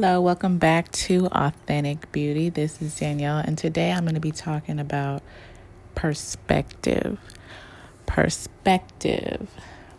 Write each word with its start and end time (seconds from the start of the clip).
Hello, 0.00 0.20
welcome 0.20 0.58
back 0.58 0.92
to 0.92 1.26
Authentic 1.32 2.12
Beauty. 2.12 2.50
This 2.50 2.80
is 2.80 2.96
Danielle, 3.00 3.38
and 3.38 3.58
today 3.58 3.90
I'm 3.90 4.04
going 4.04 4.14
to 4.14 4.20
be 4.20 4.30
talking 4.30 4.78
about 4.78 5.24
perspective. 5.96 7.18
Perspective. 8.06 9.50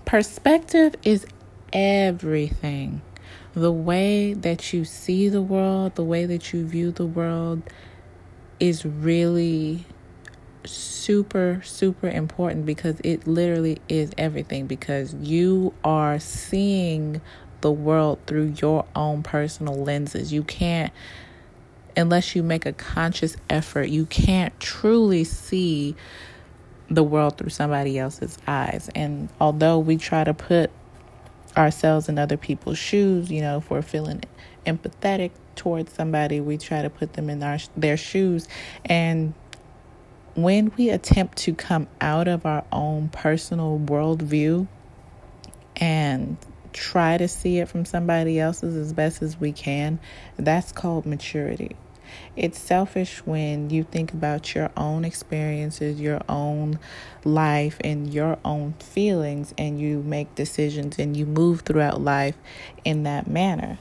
Perspective 0.05 0.95
is 1.03 1.27
everything. 1.73 3.01
The 3.53 3.73
way 3.73 4.31
that 4.31 4.71
you 4.71 4.85
see 4.85 5.27
the 5.27 5.41
world, 5.41 5.95
the 5.95 6.05
way 6.05 6.25
that 6.25 6.53
you 6.53 6.65
view 6.65 6.91
the 6.91 7.05
world 7.05 7.61
is 8.57 8.85
really 8.85 9.85
super, 10.63 11.61
super 11.65 12.07
important 12.07 12.65
because 12.65 13.01
it 13.03 13.27
literally 13.27 13.79
is 13.89 14.11
everything 14.17 14.65
because 14.65 15.13
you 15.15 15.73
are 15.83 16.19
seeing 16.19 17.19
the 17.61 17.71
world 17.71 18.19
through 18.25 18.55
your 18.61 18.85
own 18.95 19.23
personal 19.23 19.75
lenses. 19.75 20.31
You 20.31 20.43
can't, 20.43 20.91
unless 21.95 22.35
you 22.35 22.43
make 22.43 22.65
a 22.65 22.73
conscious 22.73 23.37
effort, 23.49 23.89
you 23.89 24.05
can't 24.05 24.57
truly 24.59 25.23
see 25.23 25.95
the 26.89 27.03
world 27.03 27.37
through 27.37 27.49
somebody 27.49 27.99
else's 27.99 28.37
eyes. 28.47 28.89
And 28.95 29.29
although 29.39 29.79
we 29.79 29.97
try 29.97 30.23
to 30.23 30.33
put 30.33 30.71
ourselves 31.55 32.09
in 32.09 32.17
other 32.17 32.37
people's 32.37 32.77
shoes, 32.77 33.31
you 33.31 33.41
know, 33.41 33.57
if 33.57 33.69
we're 33.69 33.81
feeling 33.81 34.23
empathetic 34.65 35.31
towards 35.55 35.93
somebody, 35.93 36.39
we 36.39 36.57
try 36.57 36.81
to 36.81 36.89
put 36.89 37.13
them 37.13 37.29
in 37.29 37.43
our 37.43 37.57
their 37.75 37.97
shoes 37.97 38.47
and 38.85 39.33
when 40.35 40.71
we 40.77 40.89
attempt 40.89 41.37
to 41.37 41.53
come 41.53 41.87
out 41.99 42.27
of 42.27 42.45
our 42.45 42.63
own 42.71 43.09
personal 43.09 43.79
worldview 43.79 44.67
and 45.75 46.37
try 46.73 47.17
to 47.17 47.27
see 47.27 47.59
it 47.59 47.67
from 47.67 47.85
somebody 47.85 48.39
else's 48.39 48.75
as 48.75 48.93
best 48.93 49.21
as 49.21 49.39
we 49.39 49.51
can, 49.51 49.99
that's 50.37 50.71
called 50.71 51.05
maturity. 51.05 51.75
It's 52.35 52.57
selfish 52.57 53.19
when 53.25 53.69
you 53.69 53.83
think 53.83 54.13
about 54.13 54.55
your 54.55 54.71
own 54.75 55.05
experiences, 55.05 55.99
your 55.99 56.21
own 56.27 56.79
life, 57.23 57.77
and 57.83 58.11
your 58.13 58.37
own 58.43 58.73
feelings, 58.79 59.53
and 59.57 59.79
you 59.79 60.01
make 60.01 60.33
decisions 60.35 60.97
and 60.97 61.15
you 61.15 61.25
move 61.25 61.61
throughout 61.61 62.01
life 62.01 62.35
in 62.83 63.03
that 63.03 63.27
manner. 63.27 63.77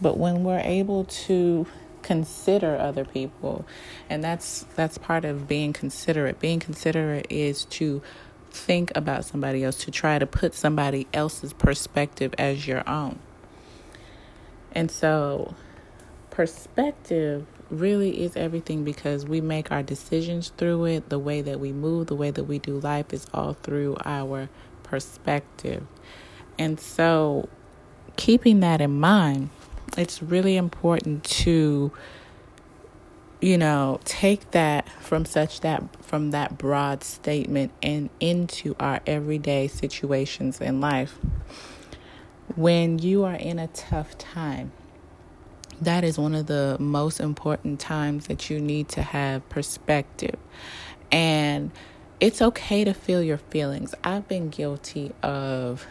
But 0.00 0.16
when 0.16 0.44
we're 0.44 0.60
able 0.60 1.04
to 1.04 1.66
consider 2.02 2.76
other 2.76 3.04
people, 3.04 3.66
and 4.08 4.22
that's 4.24 4.64
that's 4.74 4.96
part 4.98 5.24
of 5.24 5.46
being 5.46 5.72
considerate. 5.72 6.40
Being 6.40 6.60
considerate 6.60 7.26
is 7.30 7.64
to 7.66 8.02
think 8.50 8.92
about 8.94 9.24
somebody 9.24 9.64
else, 9.64 9.78
to 9.84 9.90
try 9.90 10.18
to 10.18 10.26
put 10.26 10.54
somebody 10.54 11.06
else's 11.12 11.52
perspective 11.52 12.34
as 12.38 12.66
your 12.66 12.88
own. 12.88 13.18
And 14.72 14.90
so, 14.90 15.54
perspective 16.30 17.46
really 17.70 18.22
is 18.22 18.36
everything 18.36 18.84
because 18.84 19.26
we 19.26 19.40
make 19.40 19.70
our 19.70 19.82
decisions 19.82 20.52
through 20.56 20.84
it. 20.86 21.08
The 21.08 21.18
way 21.18 21.40
that 21.42 21.60
we 21.60 21.72
move, 21.72 22.06
the 22.06 22.14
way 22.14 22.30
that 22.30 22.44
we 22.44 22.58
do 22.58 22.78
life 22.78 23.12
is 23.12 23.26
all 23.32 23.54
through 23.54 23.96
our 24.04 24.48
perspective. 24.82 25.86
And 26.58 26.78
so, 26.80 27.48
keeping 28.16 28.60
that 28.60 28.80
in 28.80 28.98
mind, 28.98 29.50
it's 29.96 30.22
really 30.22 30.56
important 30.56 31.24
to 31.24 31.92
you 33.40 33.56
know, 33.56 34.00
take 34.04 34.50
that 34.50 34.88
from 35.00 35.24
such 35.24 35.60
that 35.60 35.82
from 36.04 36.32
that 36.32 36.58
broad 36.58 37.04
statement 37.04 37.70
and 37.82 38.10
into 38.18 38.74
our 38.80 39.00
everyday 39.06 39.68
situations 39.68 40.60
in 40.60 40.80
life. 40.80 41.18
When 42.56 42.98
you 42.98 43.24
are 43.24 43.34
in 43.34 43.58
a 43.58 43.68
tough 43.68 44.18
time, 44.18 44.72
that 45.80 46.02
is 46.02 46.18
one 46.18 46.34
of 46.34 46.46
the 46.46 46.76
most 46.80 47.20
important 47.20 47.78
times 47.78 48.26
that 48.26 48.50
you 48.50 48.60
need 48.60 48.88
to 48.90 49.02
have 49.02 49.48
perspective. 49.48 50.36
And 51.12 51.70
it's 52.20 52.42
okay 52.42 52.84
to 52.84 52.92
feel 52.92 53.22
your 53.22 53.38
feelings. 53.38 53.94
I've 54.02 54.26
been 54.26 54.48
guilty 54.48 55.12
of 55.22 55.86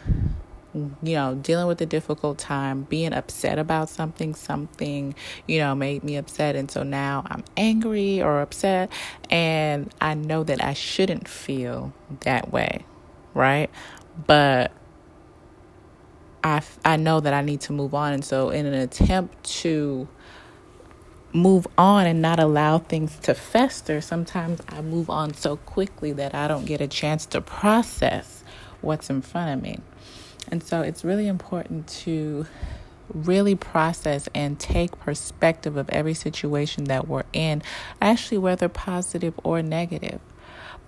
you 0.74 1.14
know, 1.14 1.34
dealing 1.34 1.66
with 1.66 1.80
a 1.80 1.86
difficult 1.86 2.38
time, 2.38 2.82
being 2.82 3.12
upset 3.12 3.58
about 3.58 3.88
something, 3.88 4.34
something, 4.34 5.14
you 5.46 5.58
know, 5.58 5.74
made 5.74 6.04
me 6.04 6.16
upset. 6.16 6.56
And 6.56 6.70
so 6.70 6.82
now 6.82 7.24
I'm 7.26 7.44
angry 7.56 8.22
or 8.22 8.40
upset. 8.40 8.90
And 9.30 9.92
I 10.00 10.14
know 10.14 10.44
that 10.44 10.62
I 10.62 10.74
shouldn't 10.74 11.26
feel 11.28 11.92
that 12.20 12.52
way, 12.52 12.84
right? 13.34 13.70
But 14.26 14.72
I, 16.44 16.62
I 16.84 16.96
know 16.96 17.20
that 17.20 17.34
I 17.34 17.42
need 17.42 17.60
to 17.62 17.72
move 17.72 17.94
on. 17.94 18.12
And 18.12 18.24
so, 18.24 18.50
in 18.50 18.66
an 18.66 18.74
attempt 18.74 19.44
to 19.60 20.08
move 21.32 21.66
on 21.76 22.06
and 22.06 22.22
not 22.22 22.40
allow 22.40 22.78
things 22.78 23.18
to 23.20 23.34
fester, 23.34 24.00
sometimes 24.00 24.60
I 24.68 24.80
move 24.80 25.10
on 25.10 25.34
so 25.34 25.56
quickly 25.56 26.12
that 26.12 26.34
I 26.34 26.48
don't 26.48 26.64
get 26.64 26.80
a 26.80 26.88
chance 26.88 27.26
to 27.26 27.40
process 27.40 28.44
what's 28.80 29.10
in 29.10 29.22
front 29.22 29.58
of 29.58 29.62
me. 29.62 29.80
And 30.50 30.62
so 30.62 30.82
it's 30.82 31.04
really 31.04 31.28
important 31.28 31.88
to 31.88 32.46
really 33.12 33.54
process 33.54 34.28
and 34.34 34.58
take 34.58 34.98
perspective 35.00 35.76
of 35.76 35.88
every 35.90 36.14
situation 36.14 36.84
that 36.84 37.08
we're 37.08 37.24
in, 37.32 37.62
actually, 38.00 38.38
whether 38.38 38.68
positive 38.68 39.38
or 39.42 39.62
negative. 39.62 40.20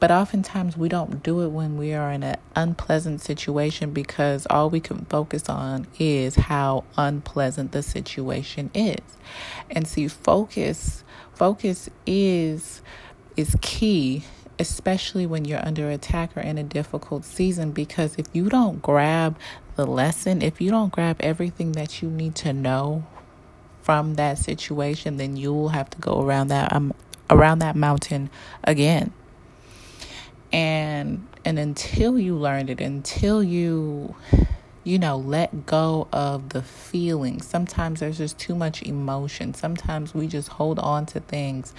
But 0.01 0.11
oftentimes 0.11 0.79
we 0.79 0.89
don't 0.89 1.23
do 1.23 1.43
it 1.43 1.49
when 1.49 1.77
we 1.77 1.93
are 1.93 2.11
in 2.11 2.23
an 2.23 2.39
unpleasant 2.57 3.21
situation 3.21 3.93
because 3.93 4.47
all 4.49 4.71
we 4.71 4.81
can 4.81 5.05
focus 5.05 5.49
on 5.49 5.87
is 5.99 6.37
how 6.37 6.85
unpleasant 6.97 7.73
the 7.73 7.83
situation 7.83 8.71
is. 8.73 9.01
And 9.71 9.87
see, 9.87 10.09
focus, 10.09 11.05
focus 11.35 11.91
is 12.07 12.81
is 13.37 13.57
key 13.61 14.25
especially 14.61 15.27
when 15.27 15.45
you're 15.47 15.65
under 15.67 15.91
attack 15.91 16.37
or 16.37 16.41
in 16.41 16.59
a 16.59 16.63
difficult 16.63 17.25
season. 17.25 17.73
Because 17.73 18.17
if 18.19 18.27
you 18.33 18.49
don't 18.49 18.83
grab 18.83 19.39
the 19.77 19.87
lesson, 19.87 20.43
if 20.43 20.61
you 20.61 20.71
don't 20.71 20.93
grab 20.93 21.17
everything 21.21 21.73
that 21.73 22.03
you 22.03 22.11
need 22.11 22.35
to 22.37 22.53
know 22.53 23.05
from 23.83 24.15
that 24.15 24.39
situation, 24.39 25.17
then 25.17 25.37
you 25.37 25.53
will 25.53 25.71
have 25.71 25.89
to 25.91 25.99
go 25.99 26.23
around 26.23 26.49
that 26.49 26.73
um, 26.73 26.93
around 27.31 27.61
that 27.61 27.75
mountain 27.75 28.29
again. 28.63 29.13
And 30.53 31.27
and 31.45 31.59
until 31.59 32.19
you 32.19 32.37
learn 32.37 32.69
it, 32.69 32.81
until 32.81 33.43
you 33.43 34.15
you 34.85 34.99
know, 34.99 35.17
let 35.17 35.67
go 35.67 36.09
of 36.13 36.51
the 36.51 36.63
feelings. 36.63 37.47
Sometimes 37.47 38.01
there's 38.01 38.19
just 38.19 38.39
too 38.39 38.55
much 38.55 38.83
emotion. 38.83 39.53
Sometimes 39.55 40.15
we 40.15 40.27
just 40.27 40.49
hold 40.49 40.79
on 40.79 41.07
to 41.07 41.21
things 41.21 41.75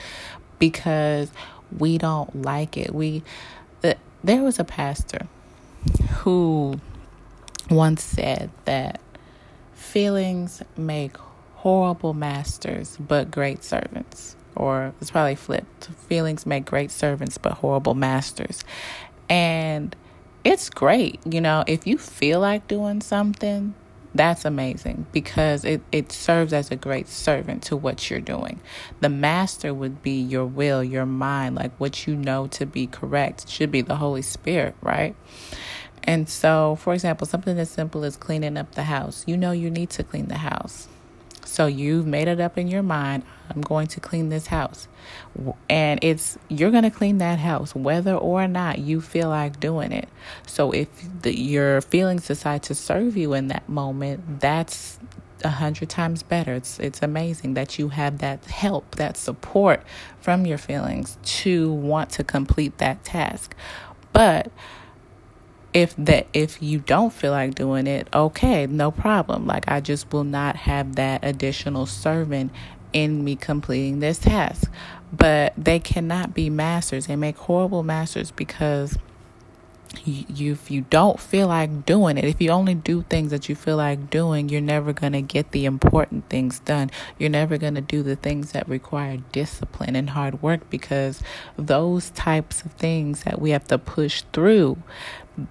because 0.60 1.32
we 1.78 1.98
don't 1.98 2.44
like 2.44 2.78
it. 2.78 2.94
We 2.94 3.24
the, 3.82 3.98
there 4.24 4.44
was 4.44 4.60
a 4.60 4.64
pastor 4.64 5.28
who 6.20 6.80
once 7.70 8.04
said 8.04 8.50
that 8.66 9.00
feelings 9.74 10.62
make 10.78 11.18
horrible 11.56 12.14
masters 12.14 12.98
but 13.00 13.32
great 13.32 13.64
servants. 13.64 14.36
Or 14.56 14.94
it's 15.00 15.12
probably 15.12 15.36
flipped. 15.36 15.86
Feelings 16.08 16.46
make 16.46 16.66
great 16.66 16.92
servants 16.92 17.38
but 17.38 17.54
horrible 17.54 17.96
masters. 17.96 18.64
And 19.30 19.96
it's 20.44 20.70
great, 20.70 21.20
you 21.26 21.40
know, 21.40 21.64
if 21.68 21.88
you 21.88 21.98
feel 21.98 22.40
like 22.40 22.68
doing 22.68 23.02
something, 23.02 23.76
that's 24.14 24.44
amazing 24.44 25.06
because 25.12 25.64
it, 25.64 25.82
it 25.92 26.12
serves 26.12 26.52
as 26.52 26.70
a 26.70 26.76
great 26.76 27.08
servant 27.08 27.64
to 27.64 27.78
what 27.78 28.10
you're 28.10 28.20
doing. 28.20 28.60
The 29.00 29.10
master 29.10 29.74
would 29.74 30.02
be 30.02 30.20
your 30.20 30.46
will, 30.46 30.84
your 30.84 31.06
mind, 31.06 31.56
like 31.56 31.72
what 31.78 32.08
you 32.08 32.16
know 32.16 32.48
to 32.48 32.66
be 32.66 32.88
correct. 32.88 33.48
Should 33.48 33.72
be 33.72 33.82
the 33.82 33.96
Holy 33.96 34.22
Spirit, 34.22 34.76
right? 34.82 35.16
And 36.04 36.28
so, 36.28 36.78
for 36.82 36.94
example, 36.94 37.26
something 37.28 37.58
as 37.58 37.70
simple 37.70 38.04
as 38.04 38.18
cleaning 38.18 38.58
up 38.58 38.76
the 38.76 38.84
house. 38.84 39.24
You 39.28 39.38
know 39.38 39.52
you 39.52 39.70
need 39.70 39.92
to 39.92 40.04
clean 40.04 40.28
the 40.28 40.40
house. 40.40 40.88
So 41.52 41.66
you've 41.66 42.08
made 42.08 42.30
it 42.30 42.40
up 42.40 42.58
in 42.58 42.70
your 42.70 42.82
mind, 42.82 43.24
I'm 43.50 43.60
going 43.60 43.88
to 43.88 44.00
clean 44.00 44.30
this 44.30 44.48
house. 44.48 44.88
And 45.70 46.02
it's 46.02 46.38
you're 46.48 46.72
going 46.72 46.86
to 46.86 46.90
clean 46.90 47.18
that 47.18 47.40
house 47.40 47.76
whether 47.76 48.16
or 48.16 48.48
not 48.48 48.80
you 48.80 49.02
feel 49.02 49.28
like 49.28 49.60
doing 49.60 49.92
it. 49.92 50.08
So 50.48 50.72
if 50.72 50.88
the, 51.24 51.38
your 51.38 51.82
feelings 51.82 52.26
decide 52.26 52.64
to 52.64 52.74
serve 52.74 53.18
you 53.18 53.34
in 53.34 53.50
that 53.50 53.68
moment, 53.68 54.40
that's 54.40 54.98
a 55.44 55.50
hundred 55.50 55.90
times 55.90 56.24
better. 56.24 56.54
It's 56.54 56.80
it's 56.80 57.02
amazing 57.02 57.56
that 57.56 57.78
you 57.78 57.90
have 57.90 58.20
that 58.20 58.46
help, 58.46 58.96
that 58.96 59.18
support 59.18 59.84
from 60.22 60.46
your 60.46 60.58
feelings 60.58 61.18
to 61.42 61.70
want 61.74 62.12
to 62.12 62.24
complete 62.24 62.78
that 62.78 63.04
task. 63.04 63.56
But 64.14 64.54
if 65.74 65.96
that 65.96 66.28
if 66.34 66.62
you 66.62 66.80
don't 66.80 67.14
feel 67.14 67.32
like 67.32 67.56
doing 67.56 67.88
it 67.88 68.08
okay 68.14 68.68
no 68.68 68.92
problem. 68.92 69.48
Like 69.48 69.66
i 69.68 69.80
just 69.80 70.12
will 70.12 70.24
not 70.24 70.56
have 70.56 70.96
that 70.96 71.24
additional 71.24 71.86
servant 71.86 72.52
in 72.94 73.24
me 73.24 73.36
completing 73.36 74.00
this 74.00 74.20
task. 74.20 74.72
But 75.14 75.54
they 75.58 75.80
cannot 75.80 76.34
be 76.34 76.50
masters. 76.50 77.08
They 77.08 77.16
make 77.16 77.38
horrible 77.38 77.84
masters 77.84 78.32
because 78.32 78.98
you, 80.06 80.54
if 80.54 80.72
you 80.72 80.82
don't 80.90 81.20
feel 81.20 81.48
like 81.48 81.86
doing 81.86 82.18
it, 82.18 82.24
if 82.24 82.40
you 82.40 82.50
only 82.50 82.76
do 82.76 83.04
things 83.04 83.32
that 83.32 83.50
you 83.50 83.56
feel 83.56 83.76
like 83.76 84.10
doing, 84.10 84.48
you're 84.48 84.62
never 84.62 84.94
going 84.94 85.14
to 85.14 85.22
get 85.22 85.52
the 85.52 85.66
important 85.66 86.30
things 86.30 86.60
done. 86.60 86.90
You're 87.18 87.30
never 87.30 87.58
going 87.58 87.76
to 87.76 87.82
do 87.82 88.02
the 88.04 88.16
things 88.16 88.54
that 88.54 88.70
require 88.70 89.18
discipline 89.34 89.98
and 89.98 90.12
hard 90.12 90.42
work 90.42 90.70
because 90.70 91.22
those 91.58 92.10
types 92.12 92.64
of 92.64 92.72
things 92.74 93.24
that 93.24 93.42
we 93.42 93.52
have 93.52 93.68
to 93.68 93.78
push 93.78 94.24
through 94.32 94.78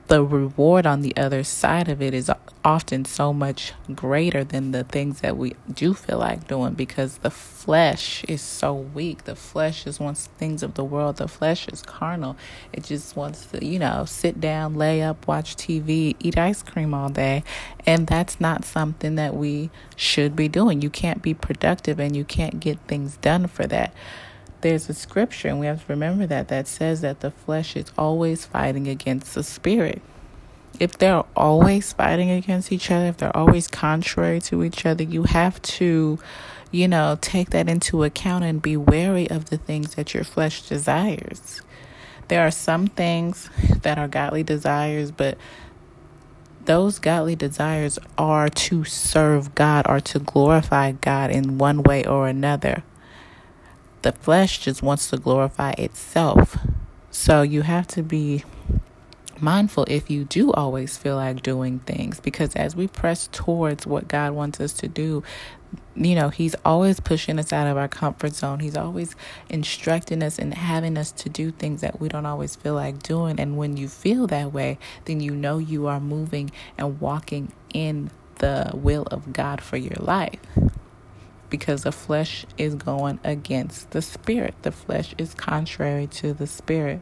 the 0.08 0.24
reward 0.24 0.86
on 0.86 1.00
the 1.00 1.16
other 1.16 1.44
side 1.44 1.88
of 1.88 2.02
it 2.02 2.14
is 2.14 2.30
often 2.64 3.04
so 3.04 3.32
much 3.32 3.72
greater 3.94 4.44
than 4.44 4.72
the 4.72 4.84
things 4.84 5.20
that 5.20 5.36
we 5.36 5.54
do 5.72 5.94
feel 5.94 6.18
like 6.18 6.46
doing 6.46 6.74
because 6.74 7.18
the 7.18 7.30
flesh 7.30 8.24
is 8.24 8.42
so 8.42 8.74
weak. 8.74 9.24
The 9.24 9.36
flesh 9.36 9.84
just 9.84 10.00
wants 10.00 10.26
things 10.38 10.62
of 10.62 10.74
the 10.74 10.84
world. 10.84 11.16
The 11.16 11.28
flesh 11.28 11.68
is 11.68 11.82
carnal. 11.82 12.36
It 12.72 12.84
just 12.84 13.16
wants 13.16 13.46
to, 13.46 13.64
you 13.64 13.78
know, 13.78 14.04
sit 14.04 14.40
down, 14.40 14.74
lay 14.74 15.02
up, 15.02 15.26
watch 15.26 15.56
TV, 15.56 16.16
eat 16.18 16.36
ice 16.38 16.62
cream 16.62 16.92
all 16.92 17.08
day. 17.08 17.42
And 17.86 18.06
that's 18.06 18.40
not 18.40 18.64
something 18.64 19.14
that 19.14 19.34
we 19.34 19.70
should 19.96 20.36
be 20.36 20.48
doing. 20.48 20.82
You 20.82 20.90
can't 20.90 21.22
be 21.22 21.34
productive 21.34 21.98
and 21.98 22.14
you 22.14 22.24
can't 22.24 22.60
get 22.60 22.78
things 22.88 23.16
done 23.16 23.46
for 23.46 23.66
that 23.66 23.94
there's 24.62 24.88
a 24.88 24.94
scripture, 24.94 25.48
and 25.48 25.60
we 25.60 25.66
have 25.66 25.84
to 25.86 25.92
remember 25.92 26.26
that, 26.26 26.48
that 26.48 26.68
says 26.68 27.00
that 27.00 27.20
the 27.20 27.30
flesh 27.30 27.76
is 27.76 27.86
always 27.96 28.44
fighting 28.44 28.88
against 28.88 29.34
the 29.34 29.42
spirit. 29.42 30.02
If 30.78 30.98
they're 30.98 31.24
always 31.36 31.92
fighting 31.92 32.30
against 32.30 32.72
each 32.72 32.90
other, 32.90 33.06
if 33.06 33.18
they're 33.18 33.36
always 33.36 33.68
contrary 33.68 34.40
to 34.42 34.62
each 34.62 34.86
other, 34.86 35.02
you 35.04 35.24
have 35.24 35.60
to, 35.62 36.18
you 36.70 36.88
know, 36.88 37.18
take 37.20 37.50
that 37.50 37.68
into 37.68 38.04
account 38.04 38.44
and 38.44 38.62
be 38.62 38.76
wary 38.76 39.28
of 39.28 39.50
the 39.50 39.58
things 39.58 39.94
that 39.96 40.14
your 40.14 40.24
flesh 40.24 40.62
desires. 40.62 41.60
There 42.28 42.46
are 42.46 42.52
some 42.52 42.86
things 42.86 43.50
that 43.82 43.98
are 43.98 44.08
godly 44.08 44.44
desires, 44.44 45.10
but 45.10 45.36
those 46.64 46.98
godly 46.98 47.34
desires 47.34 47.98
are 48.16 48.48
to 48.48 48.84
serve 48.84 49.54
God 49.54 49.86
or 49.88 49.98
to 50.00 50.18
glorify 50.20 50.92
God 50.92 51.30
in 51.30 51.58
one 51.58 51.82
way 51.82 52.04
or 52.04 52.28
another 52.28 52.84
the 54.02 54.12
flesh 54.12 54.60
just 54.60 54.82
wants 54.82 55.10
to 55.10 55.16
glorify 55.16 55.72
itself. 55.72 56.56
So 57.10 57.42
you 57.42 57.62
have 57.62 57.86
to 57.88 58.02
be 58.02 58.44
mindful 59.40 59.84
if 59.88 60.10
you 60.10 60.24
do 60.24 60.52
always 60.52 60.96
feel 60.96 61.16
like 61.16 61.42
doing 61.42 61.78
things 61.80 62.20
because 62.20 62.54
as 62.54 62.76
we 62.76 62.86
press 62.86 63.28
towards 63.32 63.86
what 63.86 64.06
God 64.06 64.32
wants 64.32 64.60
us 64.60 64.72
to 64.74 64.88
do, 64.88 65.22
you 65.94 66.14
know, 66.14 66.28
He's 66.28 66.54
always 66.64 67.00
pushing 67.00 67.38
us 67.38 67.52
out 67.52 67.66
of 67.66 67.76
our 67.76 67.88
comfort 67.88 68.34
zone. 68.34 68.60
He's 68.60 68.76
always 68.76 69.14
instructing 69.48 70.22
us 70.22 70.38
and 70.38 70.54
having 70.54 70.96
us 70.96 71.12
to 71.12 71.28
do 71.28 71.50
things 71.50 71.80
that 71.80 72.00
we 72.00 72.08
don't 72.08 72.26
always 72.26 72.56
feel 72.56 72.74
like 72.74 73.02
doing. 73.02 73.38
And 73.38 73.56
when 73.56 73.76
you 73.76 73.88
feel 73.88 74.26
that 74.28 74.52
way, 74.52 74.78
then 75.04 75.20
you 75.20 75.32
know 75.32 75.58
you 75.58 75.86
are 75.86 76.00
moving 76.00 76.50
and 76.78 77.00
walking 77.00 77.52
in 77.72 78.10
the 78.36 78.70
will 78.72 79.02
of 79.10 79.32
God 79.32 79.60
for 79.60 79.76
your 79.76 79.98
life 79.98 80.40
because 81.50 81.82
the 81.82 81.92
flesh 81.92 82.46
is 82.56 82.74
going 82.74 83.20
against 83.24 83.90
the 83.90 84.00
spirit. 84.00 84.54
The 84.62 84.72
flesh 84.72 85.14
is 85.18 85.34
contrary 85.34 86.06
to 86.08 86.32
the 86.32 86.46
spirit. 86.46 87.00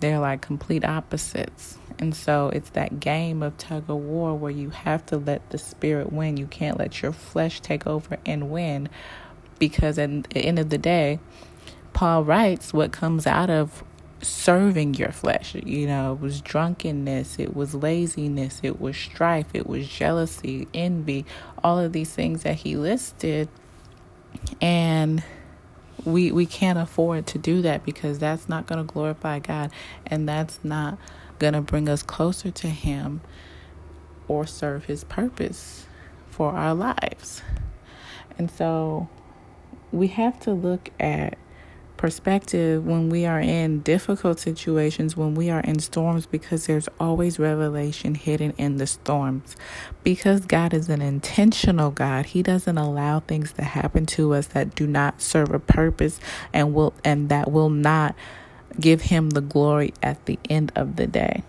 They're 0.00 0.18
like 0.18 0.40
complete 0.40 0.84
opposites. 0.84 1.78
And 1.98 2.16
so 2.16 2.48
it's 2.52 2.70
that 2.70 2.98
game 2.98 3.42
of 3.42 3.56
tug 3.58 3.88
of 3.88 3.96
war 3.96 4.34
where 4.34 4.50
you 4.50 4.70
have 4.70 5.06
to 5.06 5.16
let 5.18 5.50
the 5.50 5.58
spirit 5.58 6.12
win. 6.12 6.36
You 6.36 6.46
can't 6.46 6.78
let 6.78 7.02
your 7.02 7.12
flesh 7.12 7.60
take 7.60 7.86
over 7.86 8.18
and 8.26 8.50
win 8.50 8.88
because 9.58 9.98
at 9.98 10.24
the 10.30 10.40
end 10.40 10.58
of 10.58 10.70
the 10.70 10.78
day, 10.78 11.20
Paul 11.92 12.24
writes 12.24 12.72
what 12.72 12.90
comes 12.90 13.26
out 13.26 13.50
of 13.50 13.84
serving 14.22 14.94
your 14.94 15.12
flesh. 15.12 15.54
You 15.54 15.86
know, 15.86 16.12
it 16.14 16.20
was 16.20 16.40
drunkenness, 16.40 17.38
it 17.38 17.54
was 17.54 17.74
laziness, 17.74 18.60
it 18.62 18.80
was 18.80 18.96
strife, 18.96 19.46
it 19.52 19.66
was 19.66 19.88
jealousy, 19.88 20.68
envy, 20.72 21.26
all 21.62 21.78
of 21.78 21.92
these 21.92 22.12
things 22.12 22.42
that 22.44 22.56
he 22.56 22.76
listed. 22.76 23.48
And 24.60 25.22
we 26.04 26.32
we 26.32 26.46
can't 26.46 26.78
afford 26.78 27.26
to 27.28 27.38
do 27.38 27.62
that 27.62 27.84
because 27.84 28.18
that's 28.18 28.48
not 28.48 28.66
going 28.66 28.84
to 28.84 28.92
glorify 28.92 29.38
God 29.38 29.70
and 30.06 30.28
that's 30.28 30.58
not 30.64 30.98
going 31.38 31.52
to 31.52 31.60
bring 31.60 31.88
us 31.88 32.02
closer 32.02 32.50
to 32.50 32.68
him 32.68 33.20
or 34.28 34.46
serve 34.46 34.86
his 34.86 35.04
purpose 35.04 35.86
for 36.30 36.52
our 36.52 36.74
lives. 36.74 37.42
And 38.38 38.50
so 38.50 39.08
we 39.92 40.08
have 40.08 40.40
to 40.40 40.52
look 40.52 40.90
at 40.98 41.36
perspective 42.02 42.84
when 42.84 43.08
we 43.10 43.24
are 43.24 43.38
in 43.38 43.78
difficult 43.78 44.40
situations, 44.40 45.16
when 45.16 45.36
we 45.36 45.48
are 45.50 45.60
in 45.60 45.78
storms, 45.78 46.26
because 46.26 46.66
there's 46.66 46.88
always 46.98 47.38
revelation 47.38 48.16
hidden 48.16 48.52
in 48.58 48.76
the 48.76 48.88
storms. 48.88 49.56
Because 50.02 50.40
God 50.40 50.74
is 50.74 50.88
an 50.88 51.00
intentional 51.00 51.92
God, 51.92 52.26
He 52.26 52.42
doesn't 52.42 52.76
allow 52.76 53.20
things 53.20 53.52
to 53.52 53.62
happen 53.62 54.04
to 54.06 54.34
us 54.34 54.48
that 54.48 54.74
do 54.74 54.84
not 54.84 55.22
serve 55.22 55.54
a 55.54 55.60
purpose 55.60 56.18
and 56.52 56.74
will 56.74 56.92
and 57.04 57.28
that 57.28 57.52
will 57.52 57.70
not 57.70 58.16
give 58.80 59.02
Him 59.02 59.30
the 59.30 59.40
glory 59.40 59.94
at 60.02 60.26
the 60.26 60.40
end 60.50 60.72
of 60.74 60.96
the 60.96 61.06
day. 61.06 61.44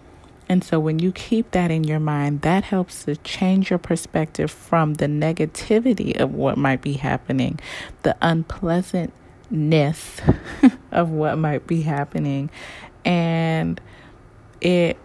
And 0.47 0.63
so, 0.63 0.79
when 0.79 0.99
you 0.99 1.11
keep 1.11 1.49
that 1.49 1.71
in 1.71 1.83
your 1.83 1.99
mind, 1.99 2.41
that 2.41 2.65
helps 2.65 3.05
to 3.05 3.15
change 3.15 3.71
your 3.71 3.79
perspective 3.79 4.51
from 4.51 4.95
the 4.95 5.07
negativity 5.07 6.15
of 6.15 6.31
what 6.35 6.59
might 6.59 6.83
be 6.83 6.93
happening, 6.93 7.59
the 8.03 8.15
unpleasant 8.21 9.13
ness 9.53 10.19
of 10.91 11.09
what 11.09 11.37
might 11.37 11.65
be 11.67 11.81
happening. 11.81 12.49
And 13.05 13.79
it 14.59 14.97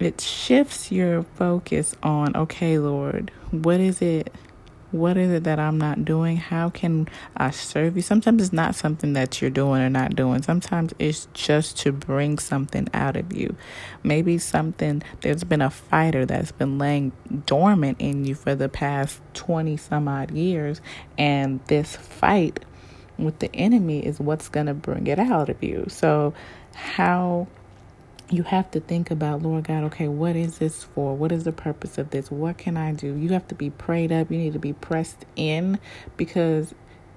it 0.00 0.20
shifts 0.20 0.90
your 0.90 1.22
focus 1.22 1.94
on 2.02 2.34
okay 2.34 2.78
lord 2.78 3.30
what 3.52 3.80
is 3.80 4.00
it? 4.00 4.32
What 4.92 5.16
is 5.16 5.30
it 5.30 5.44
that 5.44 5.58
i'm 5.58 5.78
not 5.78 6.04
doing? 6.04 6.36
How 6.38 6.70
can 6.70 7.08
i 7.36 7.50
serve 7.50 7.96
you? 7.96 8.02
Sometimes 8.02 8.42
it's 8.42 8.52
not 8.52 8.74
something 8.74 9.12
that 9.12 9.40
you're 9.40 9.50
doing 9.50 9.82
or 9.82 9.90
not 9.90 10.16
doing. 10.16 10.42
Sometimes 10.42 10.94
it's 10.98 11.28
just 11.34 11.78
to 11.80 11.92
bring 11.92 12.38
something 12.38 12.88
out 12.94 13.16
of 13.16 13.32
you. 13.32 13.56
Maybe 14.02 14.38
something 14.38 15.02
there's 15.20 15.44
been 15.44 15.62
a 15.62 15.70
fighter 15.70 16.26
that's 16.26 16.52
been 16.52 16.78
laying 16.78 17.12
dormant 17.46 18.00
in 18.00 18.24
you 18.24 18.34
for 18.34 18.54
the 18.54 18.68
past 18.68 19.20
20 19.34 19.76
some 19.76 20.08
odd 20.08 20.30
years 20.30 20.80
and 21.18 21.60
this 21.66 21.96
fight 21.96 22.64
with 23.18 23.38
the 23.38 23.54
enemy 23.54 24.04
is 24.04 24.18
what's 24.20 24.48
going 24.48 24.66
to 24.66 24.74
bring 24.74 25.06
it 25.06 25.18
out 25.18 25.48
of 25.48 25.62
you. 25.62 25.86
So, 25.88 26.34
how 26.74 27.46
you 28.30 28.42
have 28.44 28.70
to 28.70 28.80
think 28.80 29.10
about, 29.10 29.42
Lord 29.42 29.64
God, 29.64 29.84
okay, 29.84 30.08
what 30.08 30.36
is 30.36 30.58
this 30.58 30.84
for? 30.84 31.14
What 31.14 31.32
is 31.32 31.44
the 31.44 31.52
purpose 31.52 31.98
of 31.98 32.10
this? 32.10 32.30
What 32.30 32.58
can 32.58 32.76
I 32.76 32.92
do? 32.92 33.14
You 33.14 33.30
have 33.30 33.46
to 33.48 33.54
be 33.54 33.70
prayed 33.70 34.10
up. 34.10 34.30
You 34.30 34.38
need 34.38 34.54
to 34.54 34.58
be 34.58 34.72
pressed 34.72 35.26
in 35.36 35.78
because 36.16 36.74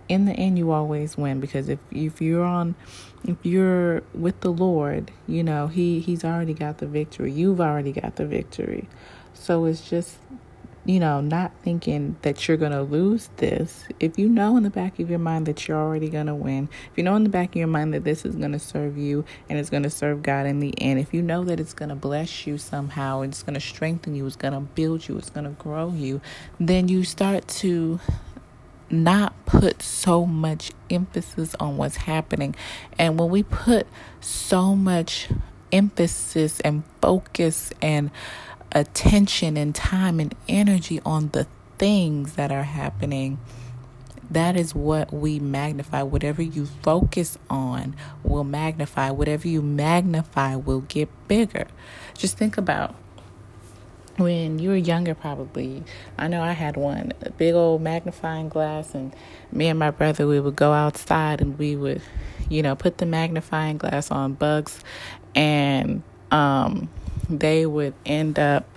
in 0.08 0.26
the 0.26 0.34
end 0.34 0.58
you 0.58 0.72
always 0.72 1.18
win 1.18 1.40
because 1.40 1.68
if 1.68 1.80
if 1.92 2.22
you're 2.22 2.44
on 2.44 2.76
if 3.24 3.38
you're 3.44 4.04
with 4.14 4.42
the 4.42 4.52
Lord, 4.52 5.12
you 5.28 5.44
know, 5.44 5.68
he 5.68 6.00
he's 6.00 6.24
already 6.24 6.54
got 6.54 6.78
the 6.80 6.88
victory. 6.88 7.32
You've 7.32 7.62
already 7.62 7.92
got 7.92 8.18
the 8.18 8.26
victory. 8.26 8.88
So 9.34 9.66
it's 9.66 9.90
just 9.90 10.18
you 10.86 11.00
know, 11.00 11.20
not 11.20 11.52
thinking 11.64 12.16
that 12.22 12.48
you're 12.48 12.58
going 12.58 12.72
to 12.72 12.84
lose 12.84 13.30
this, 13.38 13.86
if 14.00 14.20
you 14.20 14.30
know 14.30 14.56
in 14.56 14.64
the 14.64 14.70
back 14.70 15.00
of 15.00 15.10
your 15.10 15.20
mind 15.20 15.48
that 15.48 15.68
you're 15.68 15.78
already 15.78 16.10
going 16.10 16.28
to 16.28 16.36
win, 16.36 16.70
if 16.92 16.98
you 16.98 17.04
know 17.04 17.16
in 17.16 17.24
the 17.24 17.30
back 17.30 17.50
of 17.50 17.56
your 17.56 17.68
mind 17.68 17.94
that 17.94 18.04
this 18.04 18.24
is 18.24 18.36
going 18.36 18.52
to 18.52 18.60
serve 18.60 18.98
you 18.98 19.26
and 19.50 19.58
it's 19.58 19.72
going 19.72 19.84
to 19.84 19.90
serve 19.90 20.22
God 20.22 20.46
in 20.46 20.60
the 20.60 20.80
end, 20.80 21.00
if 21.00 21.14
you 21.14 21.24
know 21.24 21.44
that 21.44 21.60
it's 21.60 21.74
going 21.74 21.90
to 21.90 21.96
bless 21.96 22.46
you 22.46 22.60
somehow, 22.60 23.22
it's 23.22 23.42
going 23.42 23.56
to 23.56 23.60
strengthen 23.60 24.16
you, 24.16 24.26
it's 24.28 24.36
going 24.36 24.54
to 24.54 24.60
build 24.60 25.08
you, 25.08 25.18
it's 25.18 25.32
going 25.32 25.46
to 25.46 25.62
grow 25.62 25.92
you, 25.92 26.22
then 26.60 26.88
you 26.88 27.04
start 27.04 27.48
to 27.48 28.00
not 28.90 29.34
put 29.48 29.82
so 29.82 30.26
much 30.26 30.72
emphasis 30.92 31.56
on 31.60 31.78
what's 31.78 31.98
happening. 31.98 32.56
And 33.00 33.20
when 33.20 33.30
we 33.30 33.42
put 33.42 33.88
so 34.22 34.76
much 34.76 35.30
emphasis 35.72 36.60
and 36.60 36.84
focus 37.02 37.74
and 37.82 38.12
attention 38.76 39.56
and 39.56 39.74
time 39.74 40.20
and 40.20 40.36
energy 40.48 41.02
on 41.06 41.30
the 41.30 41.48
things 41.80 42.34
that 42.34 42.52
are 42.52 42.64
happening, 42.64 43.40
that 44.30 44.58
is 44.58 44.76
what 44.76 45.14
we 45.14 45.40
magnify. 45.40 46.04
Whatever 46.04 46.42
you 46.42 46.66
focus 46.66 47.38
on 47.50 47.96
will 48.24 48.44
magnify. 48.44 49.12
Whatever 49.12 49.48
you 49.48 49.62
magnify 49.62 50.56
will 50.56 50.82
get 50.82 51.10
bigger. 51.28 51.68
Just 52.16 52.38
think 52.38 52.58
about 52.58 52.96
when 54.18 54.60
you 54.60 54.70
were 54.70 54.76
younger, 54.76 55.14
probably. 55.14 55.84
I 56.18 56.28
know 56.28 56.42
I 56.42 56.54
had 56.54 56.78
one, 56.78 57.14
a 57.22 57.30
big 57.32 57.54
old 57.54 57.82
magnifying 57.82 58.50
glass, 58.50 58.94
and 58.94 59.16
me 59.52 59.68
and 59.68 59.78
my 59.78 59.92
brother, 59.92 60.28
we 60.28 60.40
would 60.40 60.56
go 60.56 60.74
outside 60.74 61.42
and 61.42 61.58
we 61.58 61.76
would, 61.76 62.02
you 62.50 62.62
know, 62.62 62.76
put 62.76 62.98
the 62.98 63.06
magnifying 63.06 63.78
glass 63.78 64.12
on 64.12 64.34
bugs 64.34 64.80
and, 65.36 66.02
um, 66.32 66.90
they 67.30 67.66
would 67.66 67.94
end 68.06 68.40
up 68.40 68.68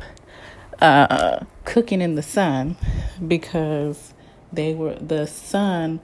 uh, 0.80 1.44
cooking 1.64 2.00
in 2.00 2.14
the 2.14 2.22
sun 2.22 2.76
because 3.26 4.14
they 4.52 4.74
were 4.74 4.94
the 4.94 5.26
sun 5.26 6.00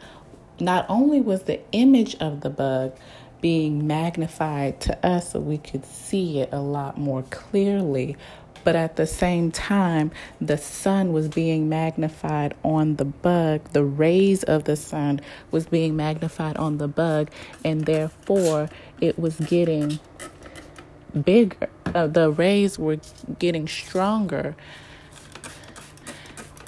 not 0.60 0.86
only 0.88 1.20
was 1.20 1.44
the 1.44 1.60
image 1.72 2.14
of 2.16 2.40
the 2.42 2.50
bug 2.50 2.96
being 3.40 3.86
magnified 3.86 4.80
to 4.80 5.06
us 5.06 5.32
so 5.32 5.40
we 5.40 5.58
could 5.58 5.84
see 5.84 6.40
it 6.40 6.48
a 6.52 6.60
lot 6.60 6.96
more 6.98 7.22
clearly. 7.24 8.16
But 8.62 8.76
at 8.76 8.96
the 8.96 9.06
same 9.06 9.50
time, 9.50 10.10
the 10.40 10.56
sun 10.56 11.12
was 11.12 11.28
being 11.28 11.68
magnified 11.68 12.54
on 12.64 12.96
the 12.96 13.04
bug. 13.04 13.72
The 13.72 13.84
rays 13.84 14.42
of 14.44 14.64
the 14.64 14.76
sun 14.76 15.20
was 15.50 15.66
being 15.66 15.94
magnified 15.94 16.56
on 16.56 16.78
the 16.78 16.88
bug, 16.88 17.30
and 17.62 17.84
therefore 17.84 18.70
it 19.02 19.18
was 19.18 19.38
getting 19.38 20.00
bigger. 21.22 21.68
Uh, 21.94 22.08
the 22.08 22.30
rays 22.30 22.78
were 22.78 22.98
getting 23.38 23.68
stronger, 23.68 24.56